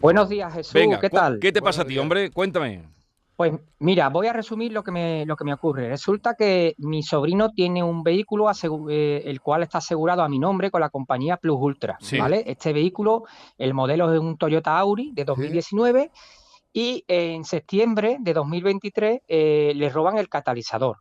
Buenos 0.00 0.28
días, 0.28 0.52
Jesús. 0.52 0.72
Venga, 0.74 1.00
¿qué 1.00 1.08
tal? 1.08 1.38
¿qué 1.40 1.50
te 1.50 1.62
pasa 1.62 1.80
a 1.82 1.84
ti, 1.86 1.96
hombre? 1.98 2.30
Cuéntame. 2.30 2.93
Pues 3.36 3.52
mira, 3.80 4.10
voy 4.10 4.28
a 4.28 4.32
resumir 4.32 4.72
lo 4.72 4.84
que 4.84 4.92
me, 4.92 5.26
lo 5.26 5.34
que 5.34 5.44
me 5.44 5.52
ocurre. 5.52 5.88
Resulta 5.88 6.34
que 6.34 6.74
mi 6.78 7.02
sobrino 7.02 7.50
tiene 7.50 7.82
un 7.82 8.04
vehículo 8.04 8.46
eh, 8.88 9.22
el 9.24 9.40
cual 9.40 9.64
está 9.64 9.78
asegurado 9.78 10.22
a 10.22 10.28
mi 10.28 10.38
nombre 10.38 10.70
con 10.70 10.80
la 10.80 10.88
compañía 10.90 11.36
Plus 11.36 11.58
Ultra, 11.60 11.96
Sí. 12.00 12.16
¿vale? 12.18 12.44
Este 12.46 12.72
vehículo, 12.72 13.24
el 13.58 13.74
modelo 13.74 14.12
es 14.12 14.20
un 14.20 14.36
Toyota 14.38 14.78
Auri 14.78 15.10
de 15.12 15.24
2019 15.24 16.12
y 16.72 17.04
en 17.08 17.44
septiembre 17.44 18.18
de 18.20 18.34
2023 18.34 19.22
eh, 19.26 19.72
le 19.74 19.88
roban 19.88 20.16
el 20.18 20.28
catalizador, 20.28 20.98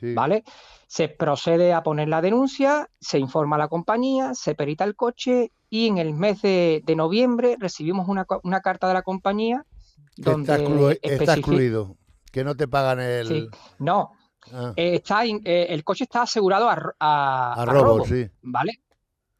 Sí. 0.00 0.14
¿vale? 0.14 0.42
Se 0.88 1.08
procede 1.08 1.72
a 1.72 1.84
poner 1.84 2.08
la 2.08 2.20
denuncia, 2.20 2.88
se 3.00 3.20
informa 3.20 3.54
a 3.54 3.60
la 3.60 3.68
compañía, 3.68 4.34
se 4.34 4.56
perita 4.56 4.82
el 4.82 4.96
coche 4.96 5.52
y 5.70 5.86
en 5.86 5.98
el 5.98 6.12
mes 6.12 6.42
de, 6.42 6.82
de 6.84 6.96
noviembre 6.96 7.56
recibimos 7.58 8.08
una, 8.08 8.26
una 8.42 8.60
carta 8.60 8.88
de 8.88 8.94
la 8.94 9.02
compañía 9.02 9.64
donde 10.16 10.98
está, 11.02 11.34
excluido. 11.34 11.96
Que 12.30 12.44
no 12.44 12.54
te 12.56 12.66
pagan 12.68 13.00
el... 13.00 13.26
Sí, 13.26 13.48
no, 13.78 14.12
Ah, 14.52 14.72
eh, 14.74 14.96
está 14.96 15.24
in- 15.24 15.40
eh, 15.44 15.66
el 15.68 15.84
coche 15.84 16.02
está 16.02 16.22
asegurado 16.22 16.68
a, 16.68 16.74
a- 16.98 17.64
robo, 17.64 17.84
robo, 17.84 18.04
sí. 18.04 18.28
¿vale? 18.42 18.80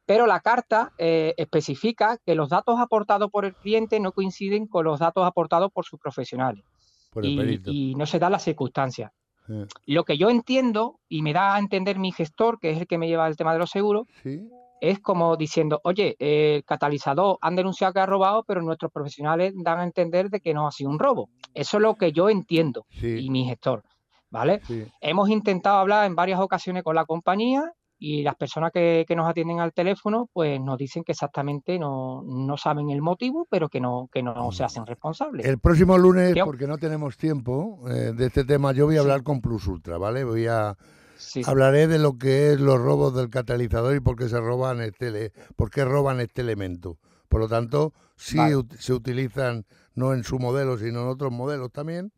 Pero 0.05 0.25
la 0.25 0.39
carta 0.39 0.93
eh, 0.97 1.33
especifica 1.35 2.17
que 2.25 2.35
los 2.35 2.47
datos 2.47 2.79
aportados 2.79 3.29
por 3.29 3.43
el 3.43 3.53
cliente 3.53 3.99
no 3.99 4.13
coinciden 4.13 4.65
con 4.65 4.85
los 4.85 4.99
datos 5.01 5.25
aportados 5.27 5.71
por 5.73 5.83
sus 5.83 5.99
profesionales 5.99 6.63
Por 7.11 7.25
el 7.25 7.61
y, 7.65 7.91
y 7.91 7.95
no 7.95 8.05
se 8.05 8.17
dan 8.17 8.31
las 8.31 8.43
circunstancias. 8.43 9.11
Eh, 9.49 9.65
Lo 9.87 10.05
que 10.05 10.17
yo 10.17 10.29
entiendo 10.29 11.01
y 11.09 11.21
me 11.21 11.33
da 11.33 11.55
a 11.55 11.59
entender 11.59 11.99
mi 11.99 12.13
gestor, 12.13 12.57
que 12.59 12.71
es 12.71 12.77
el 12.79 12.87
que 12.87 12.97
me 12.97 13.09
lleva 13.09 13.27
el 13.27 13.35
tema 13.35 13.51
de 13.51 13.59
los 13.59 13.71
seguros, 13.71 14.07
sí. 14.23 14.49
Es 14.83 14.99
como 14.99 15.37
diciendo, 15.37 15.79
oye, 15.85 16.17
el 16.19 16.65
catalizador 16.65 17.37
han 17.39 17.55
denunciado 17.55 17.93
que 17.93 18.01
ha 18.01 18.05
robado, 18.05 18.43
pero 18.45 18.61
nuestros 18.61 18.91
profesionales 18.91 19.53
dan 19.55 19.79
a 19.79 19.83
entender 19.85 20.29
de 20.29 20.41
que 20.41 20.53
no 20.53 20.67
ha 20.67 20.71
sido 20.71 20.89
un 20.89 20.99
robo. 20.99 21.29
Eso 21.53 21.77
es 21.77 21.81
lo 21.83 21.95
que 21.95 22.11
yo 22.11 22.29
entiendo 22.29 22.85
y 23.01 23.29
mi 23.29 23.45
gestor, 23.45 23.83
¿vale? 24.29 24.59
sí. 24.67 24.83
Hemos 24.99 25.29
intentado 25.29 25.77
hablar 25.77 26.05
en 26.05 26.15
varias 26.15 26.41
ocasiones 26.41 26.83
con 26.83 26.95
la 26.95 27.05
compañía 27.05 27.71
y 27.97 28.23
las 28.23 28.35
personas 28.35 28.71
que, 28.73 29.05
que 29.07 29.15
nos 29.15 29.29
atienden 29.29 29.61
al 29.61 29.71
teléfono 29.71 30.27
pues 30.33 30.59
nos 30.59 30.77
dicen 30.77 31.05
que 31.05 31.13
exactamente 31.13 31.79
no, 31.79 32.21
no 32.25 32.57
saben 32.57 32.89
el 32.89 33.01
motivo, 33.01 33.47
pero 33.49 33.69
que 33.69 33.79
no, 33.79 34.09
que 34.11 34.21
no 34.21 34.51
se 34.51 34.65
hacen 34.65 34.85
responsables. 34.85 35.45
El 35.45 35.59
próximo 35.59 35.97
lunes, 35.97 36.35
porque 36.43 36.67
no 36.67 36.77
tenemos 36.77 37.15
tiempo 37.15 37.79
eh, 37.89 38.11
de 38.13 38.25
este 38.25 38.43
tema, 38.43 38.73
yo 38.73 38.85
voy 38.87 38.95
a 38.95 38.99
Sí. 38.99 39.03
hablar 39.03 39.23
con 39.23 39.39
Plus 39.39 39.65
Ultra, 39.67 39.97
¿vale? 39.97 40.25
Voy 40.25 40.45
a... 40.47 40.75
Sí, 41.15 41.41
Hablaré 41.45 41.87
de 41.87 41.99
lo 41.99 42.17
que 42.17 42.51
es 42.53 42.59
los 42.59 42.79
robos 42.79 43.15
del 43.15 43.29
catalizador 43.29 43.95
y 43.95 43.99
por 43.99 44.15
qué 44.15 44.29
se 44.29 44.39
roban 44.39 44.81
este, 44.81 45.31
por 45.55 45.69
qué 45.69 45.85
roban 45.85 46.19
este 46.19 46.41
elemento. 46.41 46.97
Por 47.29 47.39
lo 47.41 47.47
tanto, 47.47 47.93
sí 48.15 48.37
Vale. 48.37 48.63
se 48.79 48.93
utilizan, 48.93 49.65
no 49.95 50.13
en 50.13 50.23
su 50.23 50.37
modelo, 50.39 50.77
sino 50.77 51.01
en 51.01 51.07
otros 51.07 51.31
modelos 51.31 51.71
también, 51.71 52.11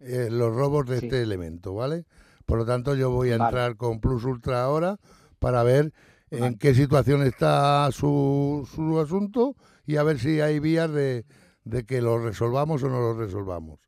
eh, 0.00 0.28
los 0.30 0.54
robos 0.54 0.86
de 0.86 1.00
Sí. 1.00 1.06
este 1.06 1.22
elemento, 1.22 1.74
¿vale? 1.74 2.04
Por 2.46 2.58
lo 2.58 2.66
tanto, 2.66 2.94
yo 2.94 3.10
voy 3.10 3.32
a 3.32 3.38
Vale. 3.38 3.44
entrar 3.48 3.76
con 3.76 4.00
Plus 4.00 4.24
Ultra 4.24 4.62
ahora 4.64 4.98
para 5.38 5.62
ver 5.62 5.92
en 6.30 6.58
qué 6.58 6.74
situación 6.74 7.22
está 7.22 7.88
su, 7.92 8.68
su 8.74 8.98
asunto 8.98 9.54
y 9.86 9.96
a 9.96 10.02
ver 10.02 10.18
si 10.18 10.40
hay 10.40 10.58
vías 10.58 10.90
de, 10.90 11.24
de 11.64 11.84
que 11.84 12.00
lo 12.00 12.18
resolvamos 12.18 12.82
o 12.82 12.88
no 12.88 13.00
lo 13.00 13.14
resolvamos. 13.14 13.78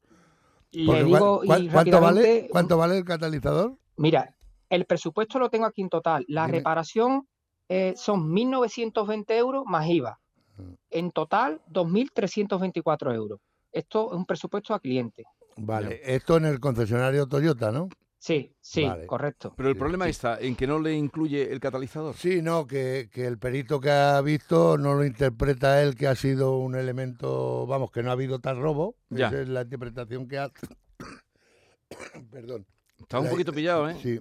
Le 0.72 0.86
Porque 0.86 1.04
digo 1.04 1.40
¿cuán- 1.44 1.44
y 1.64 1.68
cuán- 1.68 1.72
¿cuánto, 1.72 2.00
vale, 2.00 2.48
¿Cuánto 2.50 2.76
vale 2.76 2.98
el 2.98 3.04
catalizador? 3.04 3.76
mira, 3.96 4.35
el 4.70 4.84
presupuesto 4.86 5.38
lo 5.38 5.48
tengo 5.50 5.66
aquí 5.66 5.82
en 5.82 5.88
total. 5.88 6.24
La 6.28 6.46
Dime. 6.46 6.58
reparación 6.58 7.28
eh, 7.68 7.94
son 7.96 8.32
1.920 8.32 9.24
euros 9.36 9.64
más 9.66 9.86
IVA. 9.88 10.18
Mm. 10.56 10.72
En 10.90 11.10
total, 11.10 11.60
2.324 11.70 13.14
euros. 13.14 13.40
Esto 13.72 14.08
es 14.12 14.16
un 14.18 14.24
presupuesto 14.26 14.72
a 14.74 14.80
cliente. 14.80 15.24
Vale, 15.58 16.00
esto 16.04 16.36
en 16.36 16.44
el 16.46 16.60
concesionario 16.60 17.26
Toyota, 17.26 17.70
¿no? 17.72 17.88
Sí, 18.18 18.52
sí, 18.60 18.84
Vale. 18.84 19.06
correcto. 19.06 19.54
Pero 19.56 19.68
el 19.68 19.74
Sí, 19.74 19.78
problema 19.78 20.04
sí. 20.06 20.10
está 20.10 20.38
en 20.40 20.56
que 20.56 20.66
no 20.66 20.78
le 20.80 20.94
incluye 20.94 21.52
el 21.52 21.60
catalizador. 21.60 22.14
Sí, 22.16 22.42
no, 22.42 22.66
que, 22.66 23.08
que 23.12 23.26
el 23.26 23.38
perito 23.38 23.78
que 23.80 23.90
ha 23.90 24.20
visto 24.20 24.76
no 24.78 24.94
lo 24.94 25.04
interpreta 25.04 25.82
él 25.82 25.94
que 25.94 26.08
ha 26.08 26.14
sido 26.16 26.56
un 26.58 26.74
elemento, 26.74 27.66
vamos, 27.66 27.90
que 27.90 28.02
no 28.02 28.10
ha 28.10 28.12
habido 28.14 28.38
tal 28.40 28.58
robo. 28.58 28.96
Ya. 29.10 29.28
Esa 29.28 29.42
es 29.42 29.48
la 29.48 29.62
interpretación 29.62 30.26
que 30.26 30.38
hace. 30.38 30.66
Perdón. 32.30 32.66
Está 32.98 33.18
un 33.18 33.26
La- 33.26 33.30
poquito 33.30 33.52
pillado, 33.52 33.88
¿eh? 33.90 33.96
Sí. 34.02 34.20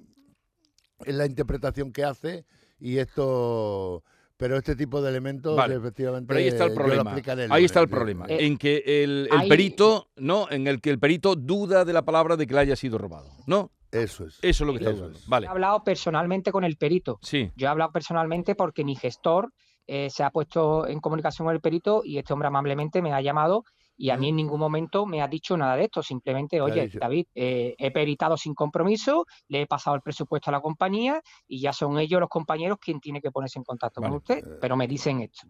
Es 1.06 1.16
la 1.16 1.26
interpretación 1.26 1.92
que 1.92 2.04
hace 2.04 2.46
y 2.80 2.98
esto... 2.98 4.04
Pero 4.38 4.58
este 4.58 4.76
tipo 4.76 5.02
de 5.02 5.10
elementos, 5.10 5.56
Vale, 5.56 5.76
efectivamente, 5.76 6.28
Pero 6.28 6.40
ahí 6.40 6.48
está 6.48 6.66
el 6.66 6.74
problema. 6.74 7.16
Ahí 7.52 7.64
está 7.64 7.80
el 7.80 7.88
problema. 7.88 8.26
Eh, 8.28 8.46
en 8.46 8.58
que 8.58 8.84
el, 8.86 9.30
el 9.32 9.40
ahí- 9.40 9.48
perito, 9.48 10.10
¿no? 10.18 10.52
En 10.52 10.68
el 10.68 10.82
que 10.82 10.90
el 10.90 11.00
perito 11.00 11.38
duda 11.38 11.86
de 11.86 11.94
la 11.94 12.02
palabra 12.04 12.36
de 12.36 12.46
que 12.46 12.54
le 12.54 12.60
haya 12.60 12.76
sido 12.76 12.98
robado. 12.98 13.30
¿No? 13.48 13.72
Eso 13.92 14.26
es. 14.26 14.40
Eso 14.42 14.64
es 14.66 14.68
lo 14.68 14.74
que 14.74 14.80
está 14.80 14.92
dudando. 14.92 15.18
es. 15.18 15.26
Vale. 15.28 15.48
He 15.48 15.50
hablado 15.50 15.86
personalmente 15.86 16.52
con 16.52 16.66
el 16.66 16.76
perito. 16.76 17.18
Sí. 17.22 17.50
Yo 17.56 17.68
he 17.68 17.70
hablado 17.70 17.94
personalmente 17.94 18.56
porque 18.56 18.84
mi 18.84 18.98
gestor 18.98 19.54
eh, 19.88 20.10
se 20.10 20.24
ha 20.24 20.32
puesto 20.32 20.86
en 20.86 21.00
comunicación 21.00 21.46
con 21.46 21.56
el 21.56 21.62
perito 21.62 22.02
y 22.04 22.18
este 22.18 22.34
hombre 22.34 22.50
amablemente 22.50 23.02
me 23.02 23.14
ha 23.14 23.22
llamado 23.22 23.64
y 23.98 24.10
a 24.10 24.18
mí 24.18 24.30
en 24.30 24.36
ningún 24.36 24.60
momento 24.60 25.06
me 25.06 25.22
ha 25.22 25.28
dicho 25.28 25.56
nada 25.58 25.76
de 25.76 25.86
esto. 25.86 26.04
Simplemente, 26.04 26.62
oye. 26.62 26.90
David, 27.00 27.28
eh, 27.36 27.76
he 27.78 27.92
peritado 27.92 28.38
sin 28.38 28.54
compromiso, 28.54 29.26
le 29.48 29.62
he 29.62 29.68
pasado 29.68 29.96
el 29.96 30.02
presupuesto 30.02 30.50
a 30.50 30.54
la 30.54 30.62
compañía 30.62 31.22
y 31.48 31.62
ya 31.62 31.74
son 31.74 31.98
ellos 32.00 32.20
los 32.20 32.30
compañeros 32.30 32.78
quien 32.80 33.00
tiene 33.00 33.22
que 33.22 33.32
ponerse 33.32 33.60
en 33.60 33.64
contacto 33.64 34.02
Vale. 34.02 34.12
con 34.12 34.18
usted. 34.18 34.60
Pero 34.60 34.76
me 34.76 34.88
dicen 34.88 35.22
esto. 35.22 35.48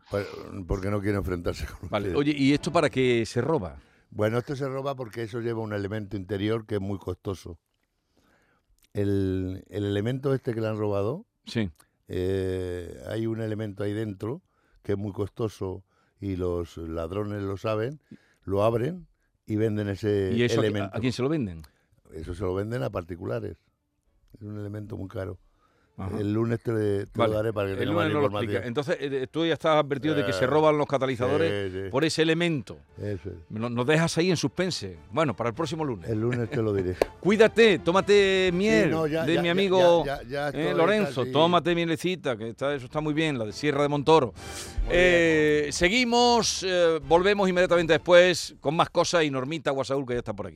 Porque 0.68 0.90
no 0.90 1.02
quiere 1.02 1.18
enfrentarse 1.18 1.66
con 1.66 1.90
Vale. 1.90 2.08
usted. 2.10 2.20
Oye, 2.20 2.36
¿y 2.38 2.54
esto 2.54 2.72
para 2.72 2.90
qué 2.90 3.26
se 3.26 3.42
roba? 3.42 3.78
Bueno, 4.12 4.38
esto 4.38 4.56
se 4.56 4.68
roba 4.68 4.96
porque 4.96 5.24
eso 5.24 5.42
lleva 5.42 5.62
un 5.62 5.74
elemento 5.74 6.16
interior 6.16 6.66
que 6.66 6.76
es 6.76 6.82
muy 6.82 6.98
costoso. 7.00 7.60
El, 8.94 9.66
el 9.70 9.86
elemento 9.86 10.34
este 10.34 10.54
que 10.54 10.62
le 10.62 10.68
han 10.68 10.78
robado, 10.78 11.26
Sí. 11.46 11.70
eh, 12.08 12.98
hay 13.08 13.28
un 13.28 13.42
elemento 13.42 13.84
ahí 13.84 13.92
dentro 13.94 14.42
que 14.84 14.94
es 14.94 14.98
muy 14.98 15.12
costoso 15.12 15.84
y 16.20 16.38
los 16.38 16.78
ladrones 16.78 17.42
lo 17.42 17.58
saben, 17.58 18.00
lo 18.46 18.64
abren 18.64 19.08
y 19.46 19.56
venden 19.58 19.90
ese 19.90 20.32
¿Y 20.34 20.44
eso 20.44 20.60
a 20.60 20.64
qui- 20.64 20.68
elemento. 20.68 20.98
a 20.98 21.00
quién 21.00 21.14
se 21.14 21.22
lo 21.22 21.30
venden? 21.30 21.62
Eso 22.14 22.34
se 22.34 22.44
lo 22.44 22.54
venden 22.56 22.82
a 22.84 22.90
particulares. 22.90 23.58
Es 24.34 24.42
un 24.42 24.58
elemento 24.60 24.98
muy 24.98 25.08
caro. 25.08 25.38
Ajá. 25.98 26.20
El 26.20 26.34
lunes 26.34 26.60
te, 26.62 27.06
te 27.06 27.08
Vale, 27.16 27.32
lo 27.32 27.38
daré 27.38 27.54
para 27.54 27.74
que 27.74 27.82
el 27.84 27.90
lunes 27.90 28.12
no 28.12 28.20
lo 28.20 28.28
explica. 28.28 28.66
Entonces, 28.68 28.98
eh, 29.00 29.28
tú 29.32 29.46
ya 29.46 29.54
estás 29.54 29.78
advertido 29.82 30.14
de 30.14 30.26
que 30.26 30.34
se 30.34 30.44
Eh, 30.44 30.48
roban 30.48 30.78
los 30.78 30.88
catalizadores 30.88 31.90
por 31.90 32.04
ese 32.04 32.22
elemento. 32.22 32.78
Eso 32.98 33.30
es. 33.30 33.36
Nos, 33.50 33.86
dejas 33.88 34.18
ahí 34.18 34.30
en 34.30 34.36
suspense. 34.36 34.98
Bueno, 35.12 35.34
para 35.36 35.50
el 35.52 35.56
próximo 35.56 35.86
lunes. 35.86 36.10
El 36.10 36.20
lunes 36.20 36.50
te 36.50 36.62
lo 36.62 36.74
diré. 36.74 36.96
Cuídate, 37.22 37.80
tómate 37.80 38.52
miel 38.54 38.92
no, 38.92 39.08
ya- 39.08 39.26
de 39.26 39.36
ya- 39.36 39.42
mi 39.42 39.48
amigo 39.50 40.04
ya- 40.06 40.50
eh, 40.50 40.74
Lorenzo. 40.76 41.26
Tómate 41.28 41.74
mielecita, 41.74 42.36
que 42.36 42.50
está, 42.50 42.76
eso 42.76 42.86
está 42.86 43.00
muy 43.00 43.14
bien, 43.14 43.40
la 43.40 43.46
de 43.46 43.54
Sierra 43.54 43.82
de 43.82 43.88
Montoro. 43.88 44.34
Eh, 44.90 45.70
seguimos, 45.72 46.64
eh, 46.68 47.00
volvemos 47.08 47.48
inmediatamente 47.50 47.94
después 47.94 48.54
con 48.60 48.76
más 48.76 48.90
cosas 48.90 49.24
y 49.24 49.32
Normita 49.32 49.72
Guasaúl, 49.72 50.06
que 50.06 50.14
ya 50.14 50.20
está 50.20 50.34
por 50.34 50.48
aquí. 50.48 50.54